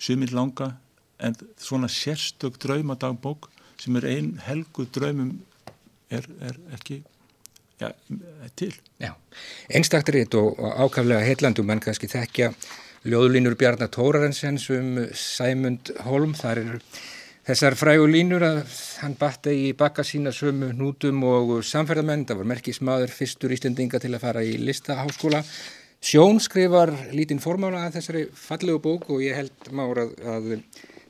sumir 0.00 0.32
langa 0.36 0.72
en 1.20 1.36
svona 1.60 1.88
sérstök 1.92 2.56
draumadagbók 2.60 3.50
sem 3.80 3.96
er 4.00 4.08
ein 4.08 4.32
helgu 4.46 4.86
draumum 4.92 5.36
er, 6.12 6.24
er 6.40 6.56
ekki 6.76 7.02
ja, 7.82 7.92
til. 8.58 8.72
Einstaktriðt 9.68 10.36
og, 10.38 10.56
og 10.58 10.86
ákaflega 10.86 11.24
heillandum 11.26 11.70
en 11.74 11.82
kannski 11.84 12.10
þekkja 12.10 12.52
ljóðlínur 13.06 13.54
Bjarnar 13.58 13.90
Tórarensens 13.94 14.66
um 14.74 14.96
Sæmund 15.14 15.92
Holm, 16.06 16.34
þar 16.34 16.62
er 16.62 16.78
þessar 17.46 17.76
frægu 17.78 18.08
línur 18.10 18.42
að 18.42 18.62
hann 19.02 19.14
batta 19.18 19.52
í 19.54 19.70
bakka 19.78 20.02
sína 20.06 20.32
sömu 20.34 20.72
nútum 20.74 21.22
og 21.28 21.52
samferðamenn, 21.66 22.26
það 22.26 22.40
var 22.42 22.50
merkismadur 22.54 23.12
fyrstur 23.14 23.54
ístendinga 23.54 24.00
til 24.02 24.14
að 24.16 24.24
fara 24.24 24.42
í 24.42 24.56
listaháskóla. 24.58 25.44
Sjón 26.02 26.40
skrifar 26.42 26.92
lítinn 27.14 27.42
formála 27.42 27.86
að 27.86 28.00
þessari 28.00 28.24
fallegu 28.36 28.82
bók 28.82 29.08
og 29.14 29.22
ég 29.24 29.38
held 29.38 29.70
mára 29.74 30.08
að, 30.08 30.18
að 30.34 30.50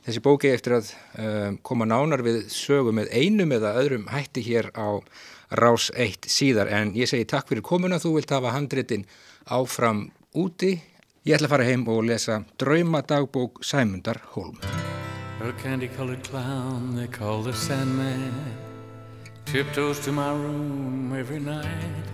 þessi 0.07 0.23
bóki 0.25 0.53
eftir 0.53 0.77
að 0.77 0.93
um, 1.19 1.57
koma 1.67 1.89
nánar 1.89 2.23
við 2.25 2.45
sögu 2.53 2.93
með 2.95 3.11
einum 3.17 3.57
eða 3.57 3.75
öðrum 3.81 4.07
hætti 4.13 4.45
hér 4.47 4.71
á 4.77 5.01
rás 5.51 5.91
eitt 5.95 6.27
síðar. 6.31 6.71
En 6.73 6.93
ég 6.97 7.09
segi 7.11 7.27
takk 7.29 7.49
fyrir 7.51 7.65
komuna, 7.67 8.01
þú 8.03 8.17
vilt 8.17 8.35
hafa 8.35 8.55
handritin 8.55 9.07
áfram 9.47 10.09
úti. 10.35 10.77
Ég 11.27 11.35
ætla 11.35 11.49
að 11.49 11.55
fara 11.57 11.67
heim 11.67 11.87
og 11.91 12.05
lesa 12.07 12.45
Draumadagbók 12.59 13.63
Sæmundar 13.67 14.21
Holm. 14.35 14.59
A 15.43 15.53
candy-colored 15.63 16.23
clown 16.25 16.95
they 16.97 17.07
call 17.07 17.43
the 17.43 17.53
Sandman. 17.53 18.33
Tiptoes 19.45 20.01
to 20.01 20.13
my 20.13 20.33
room 20.33 21.13
every 21.19 21.39
night. 21.39 22.07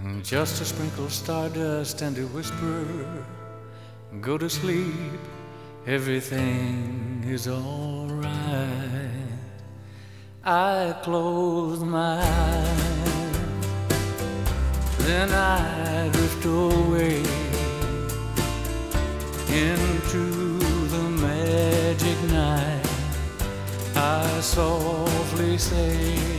And 0.00 0.24
Just 0.24 0.60
a 0.60 0.64
sprinkle 0.64 1.08
stardust 1.10 2.02
and 2.02 2.16
a 2.18 2.26
whisper 2.26 2.86
Go 4.20 4.38
to 4.38 4.48
sleep, 4.48 5.20
everything 5.86 7.24
is 7.28 7.46
alright 7.46 9.27
I 10.50 10.94
close 11.02 11.80
my 11.80 12.22
eyes 12.22 13.38
Then 15.00 15.30
I 15.30 16.08
drift 16.08 16.42
away 16.46 17.18
into 19.52 20.58
the 20.88 21.02
magic 21.20 22.18
night. 22.30 22.82
I 23.94 24.40
softly 24.40 25.58
say 25.58 26.37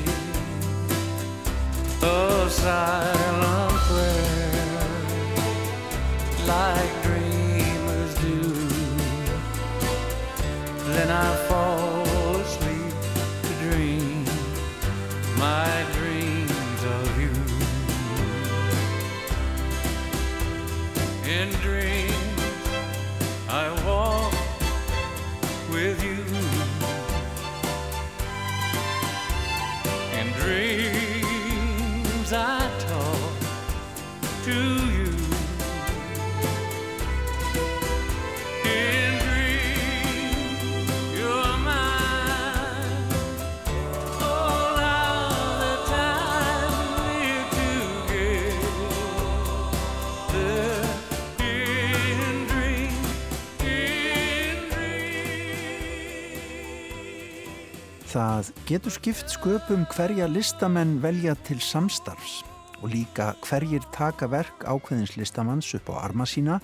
Það 58.09 58.47
getur 58.65 58.93
skipt 58.95 59.29
sköpum 59.29 59.83
hverja 59.93 60.25
listamenn 60.25 60.95
velja 61.03 61.35
til 61.45 61.59
samstarfs 61.61 62.39
og 62.79 62.87
líka 62.89 63.35
hverjir 63.45 63.83
taka 63.93 64.25
verk 64.31 64.63
ákveðins 64.65 65.11
listamanns 65.13 65.67
upp 65.77 65.91
á 65.93 66.01
arma 66.07 66.25
sína, 66.25 66.55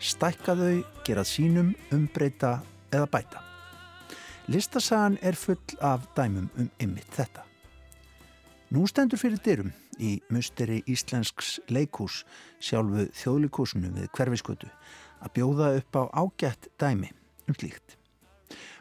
stækka 0.00 0.54
þau, 0.56 0.78
gera 1.04 1.24
sínum, 1.28 1.74
umbreyta 1.92 2.54
eða 2.88 3.10
bæta. 3.12 3.42
Listasagan 4.48 5.18
er 5.20 5.36
full 5.36 5.76
af 5.84 6.06
dæmum 6.16 6.48
um 6.56 6.70
ymmit 6.80 7.10
þetta. 7.12 7.44
Nú 8.72 8.86
stendur 8.88 9.20
fyrir 9.20 9.42
dyrum 9.44 9.74
í 10.00 10.14
musteri 10.32 10.78
Íslensks 10.88 11.58
leikús 11.68 12.22
sjálfu 12.64 13.10
þjóðlikúsinu 13.12 13.92
við 13.98 14.08
hverfiskötu 14.16 14.72
að 15.20 15.36
bjóða 15.36 15.68
upp 15.82 16.00
á 16.00 16.02
ágætt 16.24 16.70
dæmi 16.80 17.12
um 17.44 17.60
slíkt. 17.60 17.98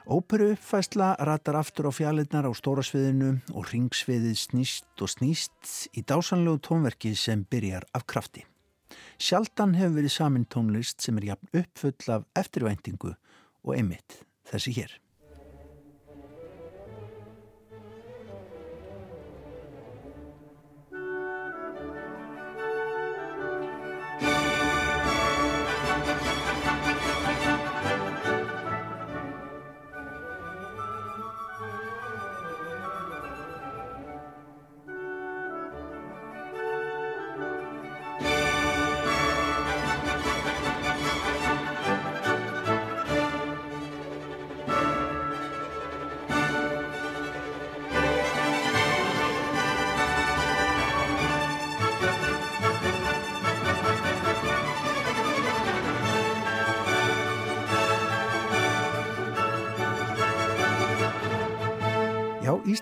Óperu 0.03 0.49
uppfæsla 0.51 1.13
ratar 1.23 1.55
aftur 1.55 1.87
á 1.87 1.91
fjallinnar 1.95 2.43
á 2.43 2.51
stórasviðinu 2.51 3.29
og 3.55 3.69
ringsviðið 3.71 4.35
snýst 4.35 4.99
og 4.99 5.11
snýst 5.13 5.85
í 5.95 6.03
dásanlegu 6.03 6.59
tónverki 6.59 7.13
sem 7.15 7.45
byrjar 7.47 7.87
af 7.95 8.03
krafti. 8.03 8.43
Sjaldan 9.15 9.77
hefur 9.79 10.01
verið 10.01 10.15
samin 10.17 10.43
tónlist 10.43 10.99
sem 10.99 11.21
er 11.21 11.29
jafn 11.31 11.61
uppfull 11.61 12.11
af 12.17 12.27
eftirvæntingu 12.35 13.13
og 13.63 13.71
einmitt 13.77 14.19
þessi 14.51 14.75
hér. 14.75 15.02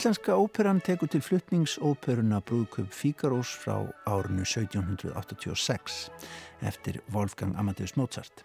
Íslenska 0.02 0.34
óperan 0.34 0.80
tekur 0.82 1.12
til 1.14 1.22
fluttningsóperuna 1.22 2.40
Brúðköp 2.42 2.90
Fíkarós 2.90 3.52
frá 3.54 3.76
árinu 4.10 4.42
1786 4.42 6.10
eftir 6.66 6.98
Wolfgang 7.14 7.54
Amadeus 7.54 7.94
Mozart 7.94 8.42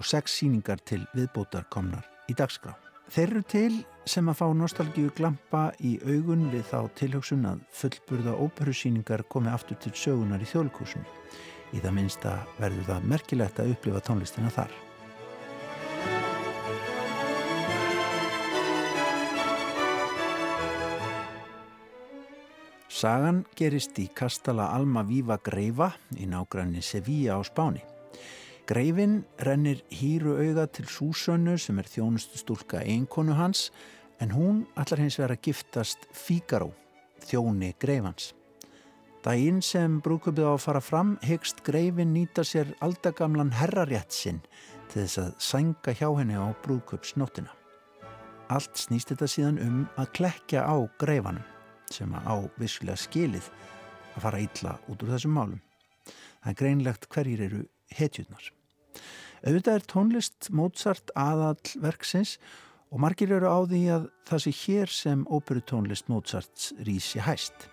og 0.00 0.08
sex 0.08 0.38
síningar 0.40 0.80
til 0.80 1.04
viðbótar 1.12 1.68
komnar 1.68 2.08
í 2.32 2.38
dagskrá. 2.40 2.72
Þeir 3.12 3.28
eru 3.28 3.44
til 3.44 3.78
sem 4.08 4.32
að 4.32 4.40
fá 4.40 4.46
nostalgíu 4.56 5.12
glampa 5.12 5.66
í 5.84 5.98
augun 6.00 6.48
við 6.48 6.64
þá 6.72 6.88
tilhjóksun 6.96 7.44
að 7.52 7.60
fullburða 7.76 8.38
óperusíningar 8.40 9.28
komi 9.28 9.52
aftur 9.52 9.76
til 9.84 9.92
sögunar 9.92 10.40
í 10.40 10.48
þjóðlikúsinu. 10.48 11.04
Í 11.76 11.84
það 11.84 11.98
minnsta 11.98 12.38
verður 12.56 12.94
það 12.94 13.10
merkilegt 13.12 13.60
að 13.60 13.76
upplifa 13.76 14.00
tónlistina 14.08 14.56
þar. 14.56 14.72
Sagan 23.00 23.46
gerist 23.56 23.96
í 23.96 24.10
Kastala 24.12 24.66
Alma 24.76 25.00
Víva 25.08 25.38
Greifa 25.40 25.86
í 26.20 26.26
nágranni 26.28 26.82
Sevilla 26.84 27.38
á 27.38 27.40
Spáni. 27.40 27.80
Greifin 28.68 29.22
rennir 29.40 29.78
hýru 29.88 30.34
auga 30.36 30.66
til 30.68 30.84
Súsönnu 30.84 31.54
sem 31.56 31.78
er 31.80 31.86
þjónustu 31.88 32.36
stúlka 32.36 32.82
einkonu 32.84 33.38
hans 33.38 33.70
en 34.20 34.34
hún 34.36 34.58
allar 34.76 35.00
hins 35.00 35.16
vera 35.16 35.38
giftast 35.40 36.04
Fígaró, 36.12 36.74
þjóni 37.24 37.70
Greifans. 37.80 38.34
Dægin 39.24 39.62
sem 39.64 39.96
brúkupið 40.04 40.50
á 40.50 40.52
að 40.52 40.64
fara 40.66 40.82
fram 40.84 41.14
hegst 41.24 41.62
Greifin 41.64 42.12
nýta 42.12 42.44
sér 42.44 42.74
aldagamlan 42.84 43.54
herrarétt 43.62 44.12
sinn 44.12 44.42
til 44.90 45.06
þess 45.06 45.22
að 45.22 45.30
sænga 45.46 45.96
hjá 45.96 46.10
henni 46.18 46.36
á 46.36 46.52
brúkupsnóttina. 46.66 47.48
Allt 48.52 48.76
snýst 48.76 49.14
þetta 49.14 49.30
síðan 49.30 49.62
um 49.64 49.80
að 49.96 50.12
klekja 50.20 50.66
á 50.68 50.76
Greifanum 51.00 51.48
sem 51.94 52.12
á 52.14 52.34
vissulega 52.60 52.98
skilið 53.00 53.50
að 54.14 54.24
fara 54.24 54.40
ítla 54.42 54.76
út 54.90 55.02
úr 55.02 55.12
þessum 55.14 55.36
málum. 55.36 55.60
Það 56.40 56.52
er 56.52 56.58
greinlegt 56.62 57.08
hverjir 57.12 57.44
eru 57.46 57.60
hetjurnar. 57.98 58.50
Auðvitað 59.40 59.76
er 59.78 59.86
tónlist 59.88 60.50
Mozart 60.52 61.12
aðall 61.16 61.76
verksins 61.80 62.36
og 62.90 63.00
margir 63.04 63.32
eru 63.36 63.48
á 63.48 63.58
því 63.64 63.82
að 63.94 64.08
það 64.28 64.42
sé 64.44 64.54
hér 64.64 64.92
sem 64.92 65.22
óperutónlist 65.30 66.10
Mozarts 66.12 66.72
rísi 66.86 67.22
hæst. 67.24 67.68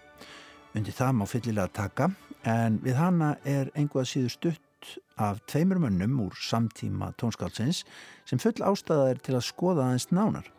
Undir 0.75 0.95
það 0.95 1.17
má 1.17 1.25
fyllilega 1.27 1.73
taka 1.73 2.11
en 2.47 2.77
við 2.83 2.99
hana 2.99 3.35
er 3.43 3.71
einhvað 3.75 4.11
síður 4.11 4.35
stutt 4.35 4.93
af 5.19 5.41
tveimur 5.49 5.81
mönnum 5.81 6.19
úr 6.27 6.37
samtíma 6.37 7.11
tónskálsins 7.19 7.81
sem 8.29 8.39
full 8.39 8.61
ástæða 8.61 9.09
er 9.11 9.23
til 9.25 9.35
að 9.39 9.47
skoða 9.49 9.87
aðeins 9.87 10.11
nánar 10.13 10.51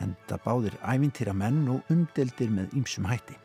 en 0.00 0.16
það 0.28 0.44
báðir 0.46 0.76
ævintýra 0.82 1.34
menn 1.36 1.64
og 1.72 1.92
umdeldir 1.92 2.52
með 2.52 2.76
ýmsum 2.78 3.08
hætti. 3.10 3.36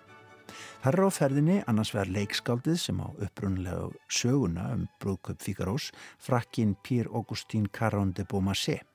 Það 0.82 0.94
er 0.94 1.04
á 1.04 1.10
ferðinni 1.12 1.58
annars 1.68 1.92
vegar 1.96 2.12
leikskáldið 2.14 2.78
sem 2.82 3.00
á 3.04 3.08
upprunlega 3.10 3.90
söguna 4.08 4.70
um 4.76 4.86
brúðköp 5.02 5.42
Figarós, 5.44 5.90
frakkin 6.20 6.76
Pír 6.84 7.10
Augustín 7.12 7.68
Caron 7.68 8.14
de 8.14 8.24
Beaumarchais. 8.24 8.86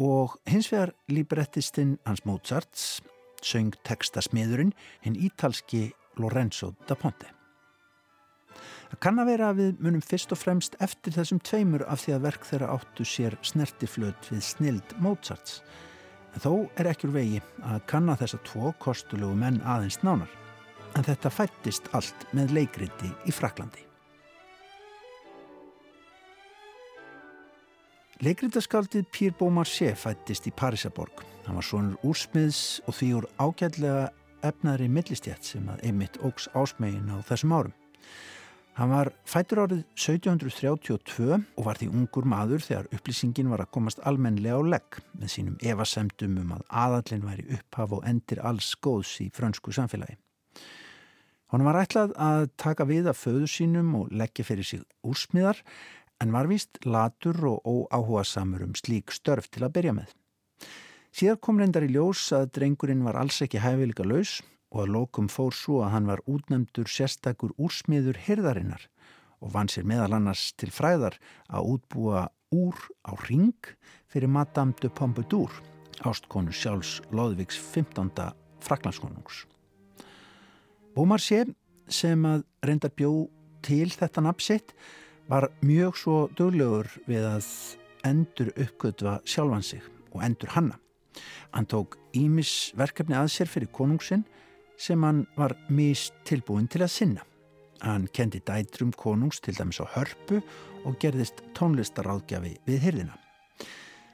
Og 0.00 0.38
hins 0.48 0.70
vegar 0.72 0.94
líbrettistinn 1.10 1.98
hans 2.06 2.24
Mozarts, 2.24 3.00
söng 3.42 3.74
tekstasmiðurinn, 3.84 4.72
hinn 5.04 5.18
ítalski 5.18 5.90
Lorenzo 6.20 6.74
da 6.88 6.96
Ponte. 6.96 7.34
Það 8.90 9.00
kann 9.04 9.20
að 9.22 9.28
vera 9.30 9.50
að 9.50 9.60
við 9.60 9.84
munum 9.84 10.02
fyrst 10.02 10.32
og 10.34 10.40
fremst 10.40 10.74
eftir 10.82 11.14
þessum 11.14 11.38
tveimur 11.46 11.84
af 11.86 12.02
því 12.02 12.16
að 12.16 12.24
verk 12.26 12.46
þeirra 12.48 12.72
áttu 12.74 13.06
sér 13.06 13.36
snertiflöt 13.46 14.30
við 14.32 14.42
snild 14.44 14.96
Mozarts, 14.98 15.60
En 16.34 16.42
þó 16.44 16.52
er 16.78 16.90
ekkur 16.92 17.12
vegi 17.14 17.40
að 17.66 17.84
kanna 17.90 18.16
þessa 18.18 18.40
tvo 18.46 18.72
kostulegu 18.82 19.34
menn 19.36 19.60
aðeins 19.66 20.00
nánar. 20.06 20.30
En 20.98 21.06
þetta 21.06 21.30
fættist 21.30 21.90
allt 21.94 22.26
með 22.34 22.54
leikriti 22.56 23.10
í 23.26 23.34
Fraklandi. 23.34 23.86
Leikritaskaldið 28.20 29.06
Pír 29.14 29.36
Beaumarchais 29.38 29.96
fættist 29.96 30.44
í 30.44 30.52
Parísaborg. 30.52 31.22
Hann 31.46 31.56
var 31.56 31.64
svonur 31.64 32.02
úrsmiðs 32.04 32.82
og 32.84 32.98
því 32.98 33.12
úr 33.16 33.26
ágætlega 33.40 34.10
efnaðri 34.44 34.88
millistjætt 34.92 35.46
sem 35.46 35.68
að 35.72 35.86
einmitt 35.88 36.18
ógs 36.24 36.50
ásmegin 36.52 37.08
á 37.08 37.16
þessum 37.24 37.54
árum. 37.56 37.72
Hann 38.78 38.92
var 38.92 39.10
fætur 39.26 39.64
árið 39.64 39.80
1732 39.98 41.36
og 41.58 41.64
var 41.66 41.78
því 41.80 41.88
ungur 41.90 42.26
maður 42.28 42.62
þegar 42.64 42.88
upplýsingin 42.94 43.50
var 43.50 43.64
að 43.64 43.72
komast 43.74 44.02
almenlega 44.06 44.56
á 44.56 44.62
legg 44.62 44.98
með 45.18 45.32
sínum 45.34 45.56
evasemdum 45.72 46.36
um 46.44 46.52
að 46.54 46.62
aðallin 46.82 47.26
væri 47.26 47.46
upphaf 47.58 47.96
og 47.98 48.06
endir 48.08 48.40
alls 48.46 48.70
góðs 48.78 49.16
í 49.24 49.26
frönsku 49.34 49.74
samfélagi. 49.74 50.16
Hann 51.50 51.66
var 51.66 51.80
ætlað 51.80 52.14
að 52.14 52.44
taka 52.62 52.86
við 52.86 53.10
af 53.10 53.18
föðu 53.18 53.48
sínum 53.50 53.90
og 53.98 54.12
leggja 54.14 54.46
fyrir 54.46 54.68
sig 54.68 54.84
úrsmiðar 55.02 55.58
en 56.22 56.30
var 56.30 56.46
vist 56.46 56.78
latur 56.86 57.40
og 57.50 57.66
óáhuga 57.66 58.22
samur 58.24 58.62
um 58.68 58.76
slík 58.78 59.10
störf 59.10 59.50
til 59.50 59.64
að 59.66 59.74
byrja 59.80 59.96
með. 59.98 60.14
Síðar 61.10 61.40
kom 61.42 61.58
reyndar 61.58 61.82
í 61.82 61.90
ljós 61.90 62.28
að 62.36 62.52
drengurinn 62.54 63.02
var 63.02 63.18
alls 63.18 63.40
ekki 63.42 63.58
hæfileika 63.64 64.06
laus 64.06 64.38
og 64.70 64.84
að 64.84 64.92
lokum 64.94 65.28
fór 65.30 65.54
svo 65.56 65.80
að 65.84 65.92
hann 65.94 66.08
var 66.10 66.22
útnemdur 66.30 66.90
sérstakur 66.90 67.54
úrsmiður 67.58 68.18
hyrðarinnar 68.26 68.86
og 69.40 69.54
vann 69.54 69.70
sér 69.72 69.88
meðal 69.88 70.14
annars 70.18 70.50
til 70.60 70.70
fræðar 70.74 71.16
að 71.48 71.74
útbúa 71.74 72.28
úr 72.54 72.76
á 73.06 73.14
ring 73.26 73.56
fyrir 74.10 74.30
Madame 74.30 74.74
de 74.82 74.90
Pompadour, 74.90 75.50
ástkonu 76.02 76.52
sjálfs 76.54 77.00
Lóðvíks 77.14 77.58
15. 77.58 78.10
fraklandskonungs. 78.60 79.44
Beaumarchais 80.94 81.54
sem 81.90 82.24
að 82.26 82.44
reyndar 82.66 82.92
bjó 82.94 83.28
til 83.66 83.90
þetta 83.90 84.22
nafnsitt 84.24 84.74
var 85.30 85.48
mjög 85.62 85.98
svo 85.98 86.16
döglegur 86.38 86.88
við 87.06 87.26
að 87.28 87.46
endur 88.06 88.50
uppgötva 88.56 89.18
sjálfan 89.28 89.66
sig 89.66 89.82
og 90.10 90.22
endur 90.26 90.50
hanna. 90.54 90.78
Hann 91.54 91.66
tók 91.66 91.98
Ímis 92.14 92.72
verkefni 92.78 93.16
að 93.18 93.30
sér 93.34 93.50
fyrir 93.50 93.70
konungsinn 93.74 94.24
sem 94.80 95.02
hann 95.04 95.26
var 95.36 95.56
mist 95.68 96.16
tilbúin 96.28 96.68
til 96.70 96.84
að 96.86 96.94
sinna. 96.94 97.24
Hann 97.84 98.08
kendi 98.12 98.40
dætrum 98.44 98.92
konungs 98.96 99.40
til 99.40 99.56
dæmis 99.56 99.80
á 99.80 99.86
hörpu 99.94 100.40
og 100.84 100.96
gerðist 101.00 101.42
tónlistaráðgjafi 101.56 102.56
við 102.66 102.86
hyrðina. 102.86 103.16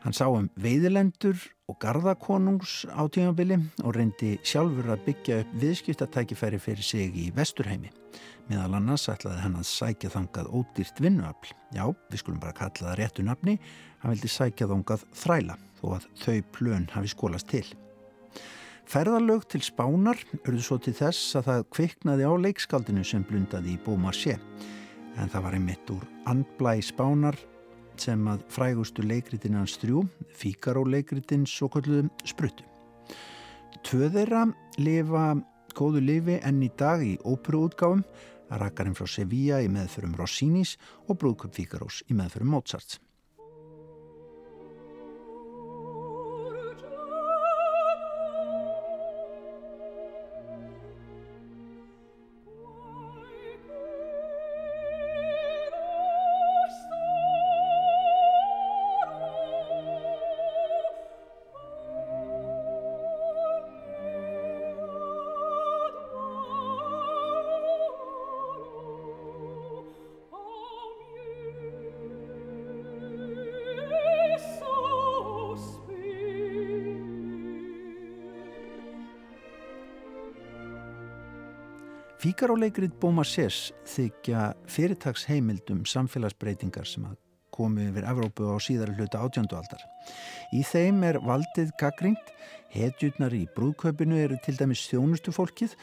Hann 0.03 0.15
sá 0.15 0.29
um 0.31 0.47
veiðilendur 0.63 1.41
og 1.67 1.79
gardakonungs 1.83 2.85
á 2.87 3.03
tímabili 3.11 3.57
og 3.83 3.97
reyndi 3.97 4.37
sjálfur 4.47 4.93
að 4.95 5.03
byggja 5.09 5.39
upp 5.43 5.57
viðskiptatækifæri 5.63 6.61
fyrir 6.63 6.87
sig 6.87 7.17
í 7.19 7.25
vesturheimi. 7.35 7.91
Meðal 8.47 8.77
annars 8.79 9.09
ætlaði 9.11 9.43
hann 9.43 9.59
að 9.59 9.67
sækja 9.67 10.13
þangað 10.15 10.53
ódýrt 10.55 11.03
vinnuafl. 11.03 11.51
Já, 11.75 11.89
við 12.11 12.23
skulum 12.23 12.39
bara 12.43 12.55
kalla 12.55 12.93
það 12.93 13.01
réttu 13.01 13.27
nafni. 13.27 13.57
Hann 14.03 14.15
vildi 14.15 14.31
sækja 14.31 14.71
þangað 14.71 15.03
þræla 15.25 15.59
þó 15.81 15.85
að 15.97 16.07
þau 16.23 16.39
plön 16.55 16.87
hafi 16.95 17.11
skólast 17.11 17.51
til. 17.51 17.67
Ferðarlög 18.87 19.49
til 19.51 19.65
spánar 19.67 20.21
urðu 20.45 20.63
svo 20.63 20.77
til 20.79 20.93
þess 20.95 21.35
að 21.41 21.49
það 21.49 21.65
kviknaði 21.75 22.27
á 22.31 22.33
leikskaldinu 22.39 23.03
sem 23.03 23.25
blundaði 23.27 23.73
í 23.75 23.81
Bómarsé. 23.83 24.37
En 25.19 25.33
það 25.33 25.43
var 25.43 25.57
einmitt 25.59 25.91
úr 25.91 26.05
andblæ 26.31 26.77
spánar 26.87 27.39
sem 27.99 28.23
að 28.31 28.45
frægustu 28.53 29.03
leikritin 29.03 29.57
hans 29.59 29.75
þrjú, 29.83 30.05
Fíkaró 30.39 30.85
leikritin 30.87 31.49
svo 31.51 31.67
kalluðum 31.73 32.13
spruttu. 32.29 32.63
Tvöðeira 33.83 34.45
lifa 34.79 35.33
góðu 35.75 36.05
lifi 36.05 36.39
enn 36.47 36.63
í 36.63 36.71
dag 36.79 37.03
í 37.03 37.17
óperuútgáfum, 37.27 38.05
Rakarinn 38.55 38.95
frá 38.95 39.11
Sevilla 39.11 39.59
í 39.65 39.73
meðförum 39.73 40.15
Rossinis 40.15 40.77
og 41.09 41.19
Brúðköp 41.19 41.59
Fíkarós 41.59 42.05
í 42.07 42.15
meðförum 42.15 42.55
Mozarts. 42.55 43.01
Fíkaróleikrið 82.37 82.99
Bómasés 83.01 83.71
þykja 83.89 84.51
fyrirtagsheimildum 84.69 85.87
samfélagsbreytingar 85.89 86.85
sem 86.85 87.07
að 87.09 87.15
komu 87.57 87.87
yfir 87.87 88.05
Evrópu 88.11 88.51
á 88.53 88.61
síðari 88.61 88.93
hluta 88.99 89.23
átjöndu 89.25 89.57
aldar. 89.57 89.81
Í 90.53 90.61
þeim 90.61 90.99
er 91.09 91.17
valdið 91.25 91.71
gaggrínt, 91.81 92.35
hetjurnar 92.75 93.33
í 93.33 93.47
brúðkaupinu 93.57 94.19
eru 94.21 94.37
til 94.45 94.53
dæmis 94.59 94.83
þjónustu 94.91 95.33
fólkið 95.33 95.79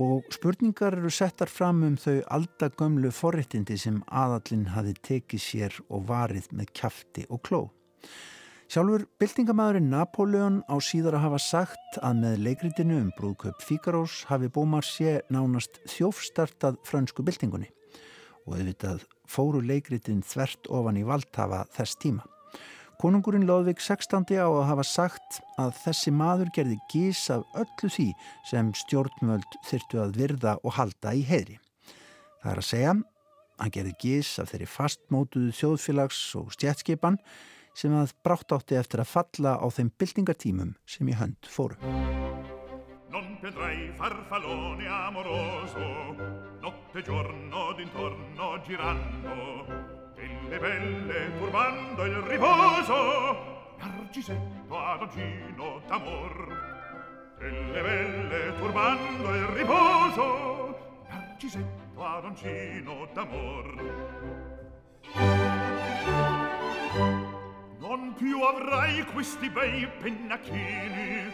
og 0.00 0.24
spurningar 0.32 0.96
eru 0.96 1.12
settar 1.12 1.52
fram 1.52 1.84
um 1.90 2.00
þau 2.00 2.22
aldagömlu 2.38 3.12
forréttindi 3.12 3.76
sem 3.76 4.00
aðallin 4.08 4.70
hafi 4.72 4.96
tekið 5.10 5.44
sér 5.44 5.76
og 5.90 6.08
varið 6.08 6.48
með 6.56 6.72
kæfti 6.72 7.26
og 7.28 7.44
kló. 7.44 7.66
Sjálfur 8.72 9.04
byltingamæðurinn 9.20 9.92
Napoleon 9.92 10.62
á 10.72 10.80
síðar 10.80 11.20
að 11.20 11.28
hafa 11.28 11.44
sagt 11.44 11.77
að 12.04 12.18
með 12.20 12.40
leikritinu 12.44 12.96
um 13.00 13.08
brúðkaup 13.16 13.62
Fíkarós 13.64 14.20
hafi 14.28 14.50
Bómarsé 14.52 15.22
nánast 15.32 15.80
þjófstartað 15.88 16.76
frönsku 16.84 17.24
byltingunni 17.24 17.70
og 18.44 18.58
auðvitað 18.58 19.06
fóru 19.28 19.62
leikritin 19.64 20.20
þvert 20.26 20.68
ofan 20.68 21.00
í 21.00 21.04
valdhafa 21.08 21.64
þess 21.72 21.98
tíma. 22.02 22.26
Konungurinn 22.98 23.46
Lóðvík 23.48 23.80
16. 23.80 24.26
á 24.36 24.48
að 24.48 24.64
hafa 24.68 24.84
sagt 24.84 25.40
að 25.56 25.76
þessi 25.84 26.12
maður 26.12 26.52
gerði 26.56 26.78
gís 26.92 27.20
af 27.30 27.44
öllu 27.56 27.92
því 27.94 28.08
sem 28.50 28.72
stjórnmöld 28.74 29.60
þyrtu 29.68 30.00
að 30.02 30.16
virða 30.18 30.56
og 30.64 30.74
halda 30.76 31.14
í 31.14 31.22
heðri. 31.28 31.60
Það 32.42 32.50
er 32.52 32.62
að 32.64 32.68
segja, 32.72 32.96
hann 33.62 33.76
gerði 33.76 33.94
gís 34.02 34.32
af 34.42 34.50
þeirri 34.50 34.68
fastmótuðu 34.72 35.54
þjóðfélags 35.60 36.24
og 36.40 36.50
stjætskipan 36.56 37.20
sem 37.78 37.94
að 37.94 38.10
brátt 38.26 38.50
átti 38.56 38.74
eftir 38.78 39.02
að 39.04 39.12
falla 39.12 39.52
á 39.62 39.66
þeim 39.70 39.92
byltingartímum 40.00 40.72
sem 40.88 41.08
í 41.10 41.14
hönd 41.14 41.46
fóru. 41.46 41.76
Non 43.08 43.28
vedrai 43.42 43.92
farfallone 43.98 44.88
amoroso, 44.90 45.86
notte 46.64 47.04
giorno 47.06 47.68
d'intorno 47.78 48.48
girando, 48.66 49.36
delle 50.18 50.58
belle 50.58 51.22
turbando 51.38 52.04
il 52.04 52.18
riposo, 52.32 52.98
Narcisetto 53.78 54.76
adoncino 54.76 55.80
d'amor. 55.86 56.34
Delle 57.38 57.82
belle 57.82 58.58
turbando 58.58 59.34
il 59.36 59.46
riposo, 59.54 60.26
Narcisetto 61.08 62.04
adoncino 62.04 63.06
d'amor. 63.14 63.66
Non 67.88 68.12
più 68.12 68.42
avrai 68.42 69.02
questi 69.14 69.48
bei 69.48 69.88
pennacchini 70.02 71.32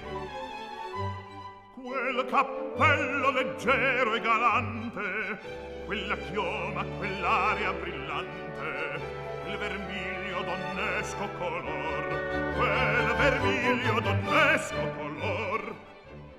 Quel 1.74 2.26
cappello 2.30 3.30
leggero 3.32 4.14
e 4.14 4.20
galante 4.20 5.40
Quella 5.84 6.16
chioma, 6.16 6.84
quell'aria 6.84 7.72
brillante 7.72 9.00
Quel 9.42 9.58
vermiglio 9.58 10.42
donnesco 10.44 11.28
color 11.38 12.54
Quel 12.54 13.16
vermiglio 13.16 14.00
donnesco 14.00 14.92
color 14.96 15.74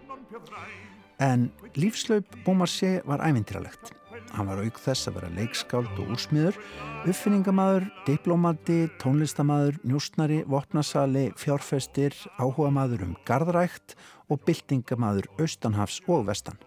Non 0.08 0.26
più 0.30 0.38
avrai 0.38 0.72
En 1.18 1.52
lífslaup 1.74 2.26
Bómarsé 2.44 3.02
var 3.06 3.20
ævintýralegt. 3.20 4.05
Hann 4.34 4.50
var 4.50 4.60
auk 4.64 4.80
þess 4.82 5.10
að 5.10 5.20
vera 5.20 5.32
leikskáld 5.36 6.00
og 6.02 6.14
úrsmiður, 6.16 6.58
uppfinningamæður, 7.06 7.86
diplomati, 8.08 8.80
tónlistamæður, 9.02 9.78
njústnari, 9.86 10.42
vopnasali, 10.50 11.28
fjárfestir, 11.40 12.18
áhugamæður 12.42 13.06
um 13.06 13.16
gardrækt 13.28 13.96
og 14.32 14.42
byltingamæður 14.48 15.30
austanhafs 15.38 16.02
og 16.10 16.26
vestan. 16.30 16.58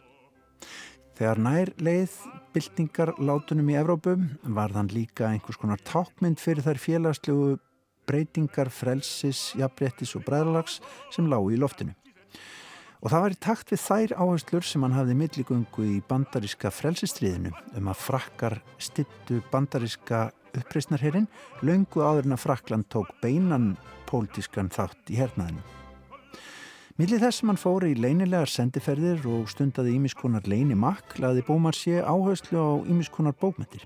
Þegar 1.19 1.41
nær 1.43 1.73
leið 1.83 2.13
byltingar 2.55 3.17
látunum 3.19 3.73
í 3.73 3.79
Evrópu 3.81 4.15
var 4.55 4.71
þann 4.71 4.93
líka 4.95 5.33
einhvers 5.33 5.59
konar 5.59 5.83
tákmynd 5.83 6.39
fyrir 6.39 6.63
þær 6.63 6.79
félagslegu 6.79 7.57
breytingar, 8.09 8.71
frelsis, 8.73 9.51
jafnbrettis 9.59 10.15
og 10.17 10.25
bræðalags 10.29 10.79
sem 11.15 11.27
lágu 11.29 11.53
í 11.53 11.59
loftinu. 11.61 11.97
Og 12.99 13.13
það 13.13 13.23
var 13.23 13.35
í 13.35 13.39
takt 13.39 13.71
við 13.71 13.83
þær 13.85 14.13
áherslur 14.19 14.65
sem 14.67 14.83
hann 14.83 14.97
hafði 14.97 15.15
milligöngu 15.21 15.85
í 15.87 15.99
bandaríska 16.09 16.73
frelsistriðinu 16.75 17.53
um 17.79 17.91
að 17.93 18.01
frakkar 18.03 18.59
stittu 18.83 19.39
bandaríska 19.53 20.29
uppreysnarherrin 20.59 21.29
löngu 21.63 22.03
áður 22.03 22.27
en 22.27 22.35
að 22.35 22.43
Frakland 22.43 22.89
tók 22.91 23.13
beinan 23.23 23.77
pólitískan 24.09 24.73
þátt 24.75 25.13
í 25.13 25.19
hernaðinu. 25.21 25.63
Millið 26.99 27.23
þess 27.23 27.39
sem 27.39 27.53
hann 27.53 27.61
fóri 27.63 27.93
í 27.93 28.01
leinilegar 28.03 28.51
sendiferðir 28.51 29.23
og 29.31 29.47
stundaði 29.53 29.95
ímiskonar 29.95 30.49
leini 30.51 30.75
makk 30.75 31.21
laði 31.23 31.45
bómar 31.47 31.77
sé 31.79 32.01
áherslu 32.03 32.59
á 32.59 32.71
ímiskonar 32.91 33.37
bókmyndir. 33.39 33.85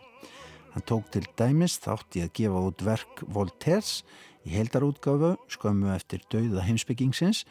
Hann 0.72 0.86
tók 0.88 1.10
til 1.12 1.26
dæmis 1.36 1.76
þátt 1.84 2.16
í 2.16 2.24
að 2.24 2.32
gefa 2.38 2.64
út 2.70 2.86
verk 2.86 3.20
Voltaires 3.28 4.00
í 4.48 4.56
heldarútgáfu 4.56 5.34
skömmu 5.52 5.92
eftir 5.92 6.24
dauða 6.32 6.64
heimsbyggingsins 6.64 7.44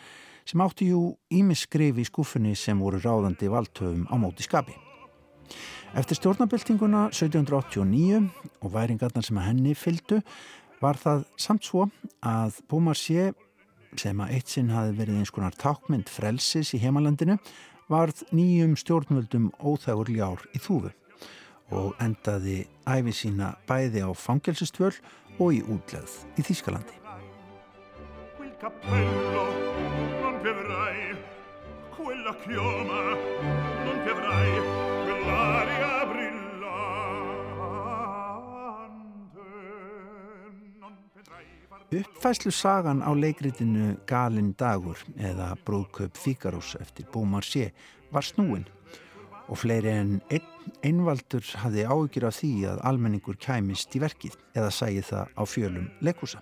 sem 0.46 0.64
átti 0.64 0.90
jú 0.92 1.04
ímisskrif 1.34 2.00
í 2.02 2.08
skuffunni 2.08 2.56
sem 2.56 2.80
voru 2.80 3.02
ráðandi 3.02 3.50
valdhöfum 3.52 4.08
á 4.10 4.16
móti 4.22 4.46
skapi. 4.48 4.76
Eftir 5.98 6.22
stjórnabildinguna 6.22 7.10
1789 7.12 8.30
og 8.64 8.74
væringarnar 8.74 9.26
sem 9.28 9.40
að 9.42 9.48
henni 9.50 9.76
fyldu 9.76 10.22
var 10.82 10.98
það 10.98 11.26
samt 11.38 11.68
svo 11.68 11.90
að 12.24 12.62
Búmarsjö 12.72 13.32
sem 14.00 14.22
að 14.24 14.38
eitt 14.38 14.54
sinn 14.54 14.72
hafi 14.72 14.96
verið 14.96 15.20
eins 15.20 15.34
konar 15.36 15.56
tákmynd 15.60 16.10
frelsis 16.10 16.72
í 16.78 16.80
heimalandinu 16.82 17.38
varð 17.92 18.24
nýjum 18.32 18.78
stjórnvöldum 18.80 19.52
óþægur 19.60 20.14
ljár 20.16 20.46
í 20.56 20.64
þúfu 20.64 20.94
og 21.76 21.96
endaði 22.04 22.66
æfi 22.88 23.14
sína 23.16 23.54
bæði 23.68 24.04
á 24.08 24.12
fangelsistvöl 24.16 24.96
og 25.40 25.56
í 25.56 25.62
útleð 25.64 26.18
í 26.40 26.46
Þýskalandi 26.48 26.96
ti 30.42 30.48
avrai 30.48 31.16
quella 31.96 32.36
chioma, 32.42 33.02
non 33.86 33.98
ti 34.04 34.10
avrai 34.10 34.52
quell'aria 35.06 36.06
brillante. 36.10 36.42
Uppfæslu 41.92 42.52
sagan 42.52 43.04
á 43.06 43.14
leikritinu 43.14 43.98
Galin 44.08 44.56
dagur 44.58 44.98
eða 45.18 45.54
Brúköp 45.66 46.18
Fíkarús 46.18 46.76
eftir 46.82 47.06
Bómar 47.14 47.44
sé 47.44 47.72
var 48.12 48.24
snúin 48.24 48.66
og 49.48 49.58
fleiri 49.58 49.94
en 49.94 50.22
ein, 50.32 50.42
einvaldur 50.82 51.46
hafði 51.62 51.86
ágjur 51.86 52.26
af 52.32 52.40
því 52.40 52.54
að 52.72 52.82
almenningur 52.90 53.38
kæmist 53.38 53.94
í 53.94 54.02
verkið 54.02 54.40
eða 54.56 54.74
sæði 54.74 55.06
það 55.06 55.26
á 55.38 55.44
fjölum 55.46 55.88
leikusa. 56.02 56.42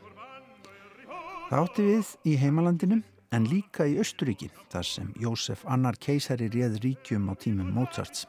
Það 1.49 1.63
átti 1.63 1.81
við 1.83 2.07
í 2.29 2.39
heimalandinum 2.39 3.03
en 3.31 3.45
líka 3.49 3.85
í 3.89 3.97
Östuríki 4.01 4.49
þar 4.71 4.87
sem 4.87 5.11
Jósef 5.19 5.65
Annar 5.67 5.99
keisari 6.01 6.49
réð 6.49 6.79
ríkjum 6.83 7.29
á 7.29 7.33
tímum 7.39 7.69
Mozarts. 7.75 8.25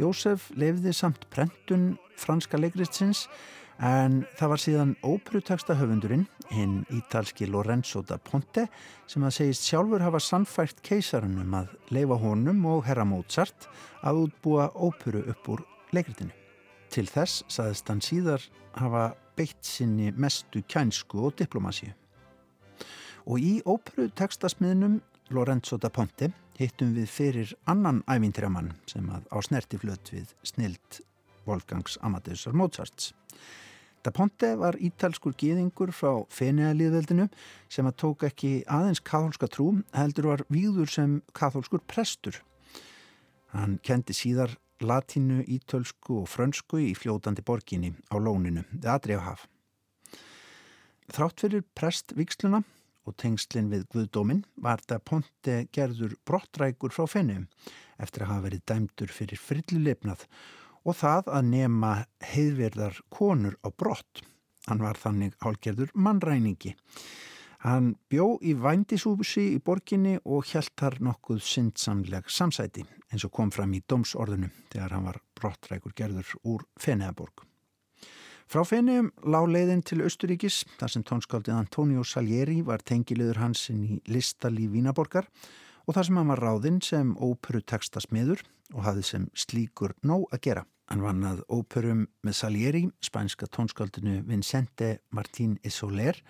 Jósef 0.00 0.50
lefði 0.58 0.92
samt 0.96 1.28
prentun 1.30 1.94
franska 2.18 2.58
leikritsins 2.58 3.28
En 3.82 4.20
það 4.38 4.50
var 4.52 4.60
síðan 4.62 4.92
óprutaksta 5.02 5.74
höfundurinn, 5.74 6.26
hinn 6.54 6.84
ítalski 6.94 7.48
Lorenzo 7.50 8.04
da 8.06 8.18
Ponte, 8.22 8.68
sem 9.10 9.24
að 9.26 9.34
segist 9.34 9.66
sjálfur 9.66 10.04
hafa 10.04 10.20
sannfært 10.22 10.82
keisarunum 10.86 11.56
að 11.58 11.74
leifa 11.90 12.20
honum 12.22 12.62
og 12.70 12.84
herra 12.86 13.04
Mozart 13.04 13.66
að 14.06 14.28
útbúa 14.28 14.70
ópuru 14.74 15.24
upp 15.26 15.50
úr 15.50 15.64
leikritinu. 15.92 16.30
Til 16.94 17.08
þess 17.10 17.42
saðist 17.50 17.90
hann 17.90 18.04
síðar 18.04 18.46
hafa 18.78 19.14
beitt 19.34 19.66
sinni 19.66 20.12
mestu 20.14 20.62
kænsku 20.62 21.26
og 21.26 21.34
diplomasíu. 21.40 21.90
Og 23.24 23.40
í 23.40 23.52
ópuru 23.64 24.10
tekstasmiðnum 24.12 24.98
Lorenzo 25.32 25.78
da 25.80 25.88
Ponte 25.88 26.28
hittum 26.58 26.92
við 26.94 27.08
fyrir 27.08 27.52
annan 27.70 28.02
ævintiramann 28.04 28.74
sem 28.90 29.06
að 29.08 29.24
á 29.32 29.36
snertiflöt 29.46 30.12
við 30.12 30.34
snild 30.44 31.00
Wolfgangs 31.48 31.96
Amadeusar 32.04 32.52
Mozarts. 32.52 33.12
Da 34.04 34.12
Ponte 34.12 34.50
var 34.60 34.76
ítalskur 34.76 35.32
gýðingur 35.40 35.94
frá 35.96 36.26
Fenea-liðveldinu 36.28 37.30
sem 37.72 37.88
að 37.88 37.96
tók 38.02 38.26
ekki 38.28 38.50
aðeins 38.68 39.00
katholska 39.00 39.48
trú 39.48 39.70
heldur 39.96 40.28
var 40.34 40.44
výður 40.52 40.92
sem 40.92 41.16
katholskur 41.32 41.80
prestur. 41.88 42.36
Hann 43.56 43.78
kendi 43.80 44.12
síðar 44.12 44.58
latínu, 44.84 45.46
ítölsku 45.48 46.20
og 46.20 46.28
frönsku 46.28 46.82
í 46.82 46.92
fljótandi 46.98 47.40
borginni 47.46 47.94
á 48.12 48.20
lóninu, 48.20 48.66
The 48.68 48.92
Adriahaf. 48.98 49.46
Þrátt 51.08 51.40
fyrir 51.40 51.64
prestvíksluna 51.76 52.60
og 53.04 53.16
tengslinn 53.20 53.70
við 53.72 53.86
Guðdómin 53.92 54.42
var 54.56 54.82
Da 54.88 54.98
Ponte 54.98 55.64
gerður 55.72 56.16
brottrækur 56.26 56.94
frá 56.94 57.06
Fenea 57.10 57.44
eftir 58.00 58.24
að 58.24 58.32
hafa 58.32 58.46
verið 58.48 58.64
dæmdur 58.70 59.12
fyrir 59.14 59.40
frilluleipnað 59.40 60.26
og 60.84 60.98
það 60.98 61.30
að 61.38 61.50
nema 61.50 61.92
heiðverðar 62.32 62.98
konur 63.12 63.56
á 63.64 63.68
brott. 63.72 64.24
Hann 64.68 64.82
var 64.84 64.98
þannig 65.00 65.36
hálgerður 65.44 65.92
mannræningi. 65.94 66.74
Hann 67.64 67.94
bjó 68.12 68.34
í 68.44 68.52
vændisúbusi 68.60 69.46
í 69.54 69.60
borginni 69.64 70.18
og 70.24 70.44
hjælt 70.50 70.74
þar 70.76 70.98
nokkuð 71.06 71.40
syndsamleg 71.48 72.28
samsæti 72.28 72.84
eins 73.08 73.24
og 73.24 73.32
kom 73.32 73.52
fram 73.54 73.72
í 73.72 73.80
domsorðinu 73.88 74.50
þegar 74.72 74.96
hann 74.96 75.08
var 75.08 75.22
brottrækur 75.40 75.96
gerður 75.96 76.36
úr 76.44 76.68
Feneaborg. 76.80 77.46
Frá 78.44 78.60
Feneum 78.68 79.08
lág 79.24 79.46
leiðin 79.48 79.80
til 79.82 80.02
Östuríkis 80.04 80.62
þar 80.78 80.92
sem 80.92 81.04
tónskaldið 81.06 81.56
Antonio 81.56 82.04
Salieri 82.04 82.60
var 82.62 82.84
tengilegur 82.84 83.40
hansinn 83.40 83.80
í 83.86 83.96
listalíf 84.12 84.74
Vínaborgar 84.74 85.30
og 85.86 85.96
þar 85.96 86.06
sem 86.08 86.20
hann 86.20 86.30
var 86.32 86.42
ráðinn 86.44 86.82
sem 86.84 87.14
óperu 87.16 87.62
textasmiður 87.64 88.44
og 88.74 88.84
hafði 88.84 89.06
sem 89.08 89.26
slíkur 89.32 89.96
nóg 90.04 90.28
að 90.32 90.44
gera. 90.48 90.64
Hann 90.92 91.00
vann 91.00 91.24
að 91.24 91.40
óperum 91.48 92.04
með 92.24 92.36
Salieri, 92.42 92.84
spænska 93.00 93.48
tónskaldinu 93.48 94.20
Vincente 94.28 94.98
Martín 95.16 95.56
Isoler 95.64 96.20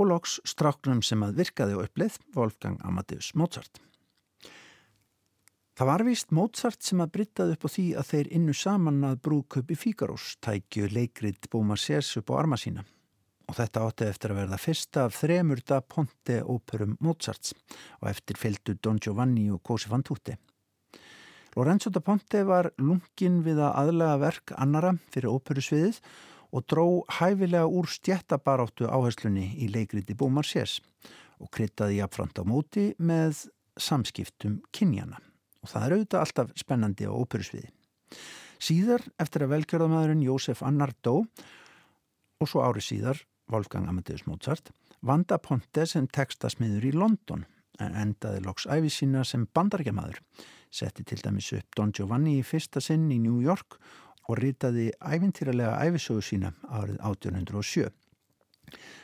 og 0.00 0.08
loks 0.08 0.38
stráknum 0.48 1.04
sem 1.04 1.22
að 1.22 1.42
virkaði 1.42 1.76
á 1.76 1.84
uppleið 1.84 2.16
Wolfgang 2.34 2.80
Amadeus 2.82 3.34
Mozart. 3.36 3.82
Það 5.74 5.88
var 5.88 6.02
vist 6.06 6.30
Mozart 6.30 6.84
sem 6.86 7.00
að 7.02 7.10
bryttaði 7.16 7.54
upp 7.56 7.64
á 7.66 7.68
því 7.74 7.84
að 7.98 8.10
þeir 8.12 8.28
innu 8.36 8.52
saman 8.54 9.00
að 9.08 9.16
brúköpi 9.26 9.74
Fíkarós 9.74 10.36
tækju 10.46 10.86
leikrit 10.92 11.48
Bóma 11.50 11.74
Sers 11.74 12.12
upp 12.20 12.30
á 12.30 12.38
arma 12.38 12.58
sína 12.60 12.84
og 13.50 13.56
þetta 13.58 13.82
átti 13.82 14.06
eftir 14.06 14.32
að 14.32 14.38
verða 14.38 14.58
fyrsta 14.62 15.02
af 15.08 15.16
þremur 15.18 15.64
da 15.66 15.80
Ponte 15.82 16.36
óperum 16.46 16.94
Mozarts 17.02 17.56
og 17.98 18.06
eftir 18.12 18.38
fylgdu 18.38 18.76
Don 18.78 19.02
Giovanni 19.02 19.48
og 19.50 19.64
Cosi 19.66 19.90
van 19.90 20.06
Tutte. 20.06 20.38
Lorenzo 21.58 21.90
da 21.90 22.04
Ponte 22.06 22.44
var 22.46 22.70
lungin 22.78 23.42
við 23.42 23.58
að 23.58 23.74
aðlega 23.82 24.22
verk 24.22 24.54
annara 24.54 24.94
fyrir 25.10 25.34
óperusviðið 25.34 26.00
og 26.54 26.66
dró 26.70 26.86
hæfilega 27.18 27.66
úr 27.66 27.90
stjættabaráttu 27.90 28.86
áherslunni 28.86 29.50
í 29.58 29.72
leikriti 29.74 30.14
Bómar 30.14 30.46
Sés 30.46 30.78
og 31.42 31.50
kryttaði 31.50 31.98
jafnframt 31.98 32.38
á 32.38 32.46
móti 32.46 32.92
með 33.02 33.48
samskiptum 33.74 34.60
kynjana 34.70 35.18
og 35.64 35.70
það 35.72 35.86
er 35.86 35.96
auðvitað 35.96 36.24
alltaf 36.24 36.52
spennandi 36.60 37.08
á 37.08 37.12
óperusviði. 37.12 37.70
Síðar 38.62 39.02
eftir 39.20 39.44
að 39.44 39.54
velgjörðamæðurinn 39.56 40.24
Jósef 40.24 40.62
Annar 40.64 40.92
dó 41.02 41.24
og 41.24 42.50
svo 42.50 42.62
árið 42.64 42.88
síðar 42.90 43.24
Wolfgang 43.50 43.88
Amadeus 43.88 44.24
Mozart 44.28 44.70
vanda 45.04 45.40
Ponte 45.42 45.86
sem 45.88 46.06
tekstasmiður 46.08 46.86
í 46.88 46.92
London 46.94 47.44
en 47.82 47.96
endaði 47.98 48.44
loks 48.44 48.68
æfi 48.70 48.92
sína 48.92 49.24
sem 49.26 49.48
bandargemæður 49.56 50.20
setti 50.74 51.04
til 51.06 51.20
dæmis 51.22 51.50
upp 51.56 51.76
Don 51.76 51.92
Giovanni 51.94 52.38
í 52.38 52.46
fyrsta 52.46 52.82
sinn 52.82 53.08
í 53.12 53.18
New 53.22 53.40
York 53.42 53.78
og 54.28 54.38
ritaði 54.40 54.90
æfintýralega 55.02 55.76
æfisögu 55.84 56.22
sína 56.24 56.54
árið 56.64 57.00
1807. 57.02 57.90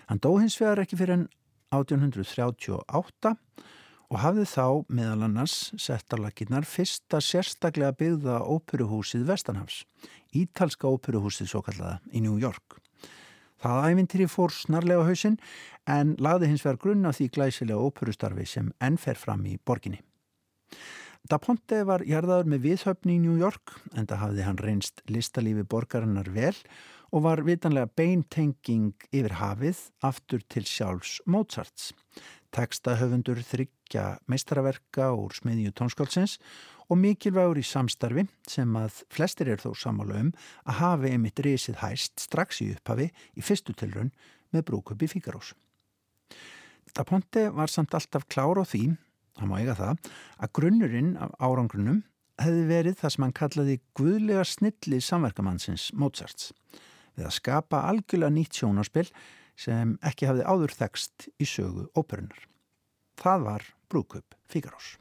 Hann 0.08 0.22
dó 0.22 0.32
hins 0.40 0.56
vegar 0.60 0.80
ekki 0.84 0.98
fyrir 0.98 1.18
enn 1.18 1.26
1838 1.74 3.34
og 4.10 4.18
hafði 4.24 4.44
þá 4.50 4.64
meðal 4.90 5.24
annars 5.28 5.56
settarlaginnar 5.78 6.66
fyrsta 6.66 7.20
sérstaklega 7.22 7.94
byggða 7.94 8.40
óperuhúsið 8.42 9.28
Vestanhafs, 9.30 9.84
Ítalska 10.34 10.90
óperuhúsið 10.90 11.50
svo 11.52 11.62
kallaða 11.66 12.00
í 12.10 12.22
New 12.24 12.38
York. 12.42 12.80
Það 13.60 13.86
æfintýri 13.92 14.26
fór 14.30 14.54
snarlega 14.56 15.06
hausinn 15.06 15.36
en 15.90 16.14
lagði 16.18 16.50
hins 16.50 16.64
vegar 16.64 16.80
grunna 16.82 17.12
því 17.14 17.26
glæsilega 17.36 17.86
óperustarfi 17.86 18.46
sem 18.48 18.70
ennfer 18.82 19.18
fram 19.20 19.44
í 19.46 19.58
borginni. 19.62 20.00
Da 21.28 21.36
Ponte 21.38 21.82
var 21.84 22.02
jarðaður 22.08 22.48
með 22.48 22.64
viðhöfni 22.64 23.18
í 23.18 23.20
New 23.22 23.36
York 23.38 23.76
en 23.92 24.08
það 24.08 24.22
hafði 24.24 24.46
hann 24.46 24.62
reynst 24.64 25.02
listalífi 25.12 25.66
borgarinnar 25.68 26.30
vel 26.32 26.56
og 27.10 27.26
var 27.26 27.42
vitanlega 27.44 27.90
beintenging 27.98 28.94
yfir 29.12 29.36
hafið 29.40 29.82
aftur 30.06 30.42
til 30.48 30.64
sjálfs 30.64 31.18
Mozarts. 31.26 31.90
Tekstahöfundur 32.54 33.40
þryggja 33.46 34.04
meistaraverka 34.30 35.10
úr 35.14 35.34
smiðju 35.36 35.72
tónskálsins 35.78 36.38
og 36.90 36.98
mikilvægur 36.98 37.60
í 37.60 37.66
samstarfi 37.66 38.26
sem 38.50 38.76
að 38.78 39.02
flestir 39.14 39.52
er 39.52 39.62
þó 39.62 39.70
samála 39.78 40.18
um 40.24 40.32
að 40.64 40.80
hafi 40.80 41.12
einmitt 41.14 41.42
risið 41.46 41.78
hæst 41.84 42.18
strax 42.26 42.62
í 42.64 42.72
upphafi 42.74 43.10
í 43.10 43.44
fyrstu 43.46 43.76
tilrun 43.78 44.10
með 44.50 44.66
brúköpi 44.70 45.06
Fíkarós. 45.10 45.52
Da 46.90 47.06
Ponte 47.06 47.46
var 47.54 47.70
samt 47.70 47.94
alltaf 47.94 48.26
klár 48.26 48.58
á 48.58 48.66
því 48.66 48.96
það 49.38 49.50
má 49.50 49.58
eiga 49.60 49.76
það, 49.78 49.98
að 50.42 50.54
grunnurinn 50.58 51.10
af 51.20 51.34
árangrunum 51.38 52.02
hefði 52.40 52.62
verið 52.70 52.96
það 53.00 53.14
sem 53.14 53.26
hann 53.26 53.36
kallaði 53.36 53.76
guðlega 53.96 54.46
snilli 54.48 55.00
samverkamannsins 55.04 55.90
Mozarts 55.96 56.50
við 57.16 57.26
að 57.28 57.36
skapa 57.36 57.84
algjörlega 57.90 58.34
nýtt 58.34 58.60
sjónarspill 58.60 59.08
sem 59.60 59.96
ekki 60.06 60.28
hafði 60.30 60.46
áður 60.48 60.74
þekst 60.78 61.28
í 61.36 61.48
sögu 61.48 61.88
óperunar. 61.98 62.46
Það 63.20 63.46
var 63.48 63.68
brúkup 63.92 64.36
Fíkarós. 64.48 64.94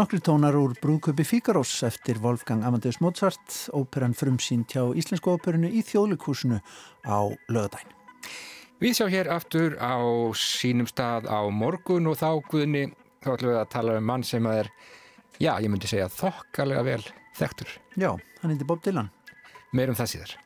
Nokkri 0.00 0.18
tónar 0.24 0.56
úr 0.56 0.72
brúköpi 0.80 1.24
Fíkarós 1.28 1.82
eftir 1.82 2.16
Wolfgang 2.22 2.64
Amadeus 2.64 3.02
Mozart, 3.04 3.68
óperan 3.68 4.14
frumsýn 4.16 4.62
tjá 4.64 4.86
Íslensku 4.96 5.34
óperinu 5.34 5.68
í 5.68 5.82
þjóðlikúsinu 5.84 6.56
á 7.04 7.28
lögadæn. 7.52 7.92
Við 8.80 8.96
sjá 8.96 9.10
hér 9.12 9.28
aftur 9.28 9.76
á 9.76 10.00
sínum 10.32 10.88
stað 10.88 11.28
á 11.28 11.44
morgun 11.52 12.08
og 12.08 12.16
þá 12.16 12.40
guðni 12.48 12.86
þá 13.20 13.28
ætlum 13.34 13.52
við 13.52 13.60
að 13.60 13.72
tala 13.76 14.00
um 14.00 14.08
mann 14.08 14.24
sem 14.24 14.48
er, 14.48 14.72
já, 15.36 15.52
ég 15.60 15.68
myndi 15.68 15.92
segja 15.92 16.08
þokkalega 16.08 16.86
vel 16.88 17.02
þekktur. 17.36 17.76
Já, 18.00 18.14
hann 18.40 18.56
heiti 18.56 18.64
Bob 18.72 18.80
Dylan. 18.80 19.12
Meirum 19.76 20.00
það 20.00 20.14
síðar. 20.14 20.38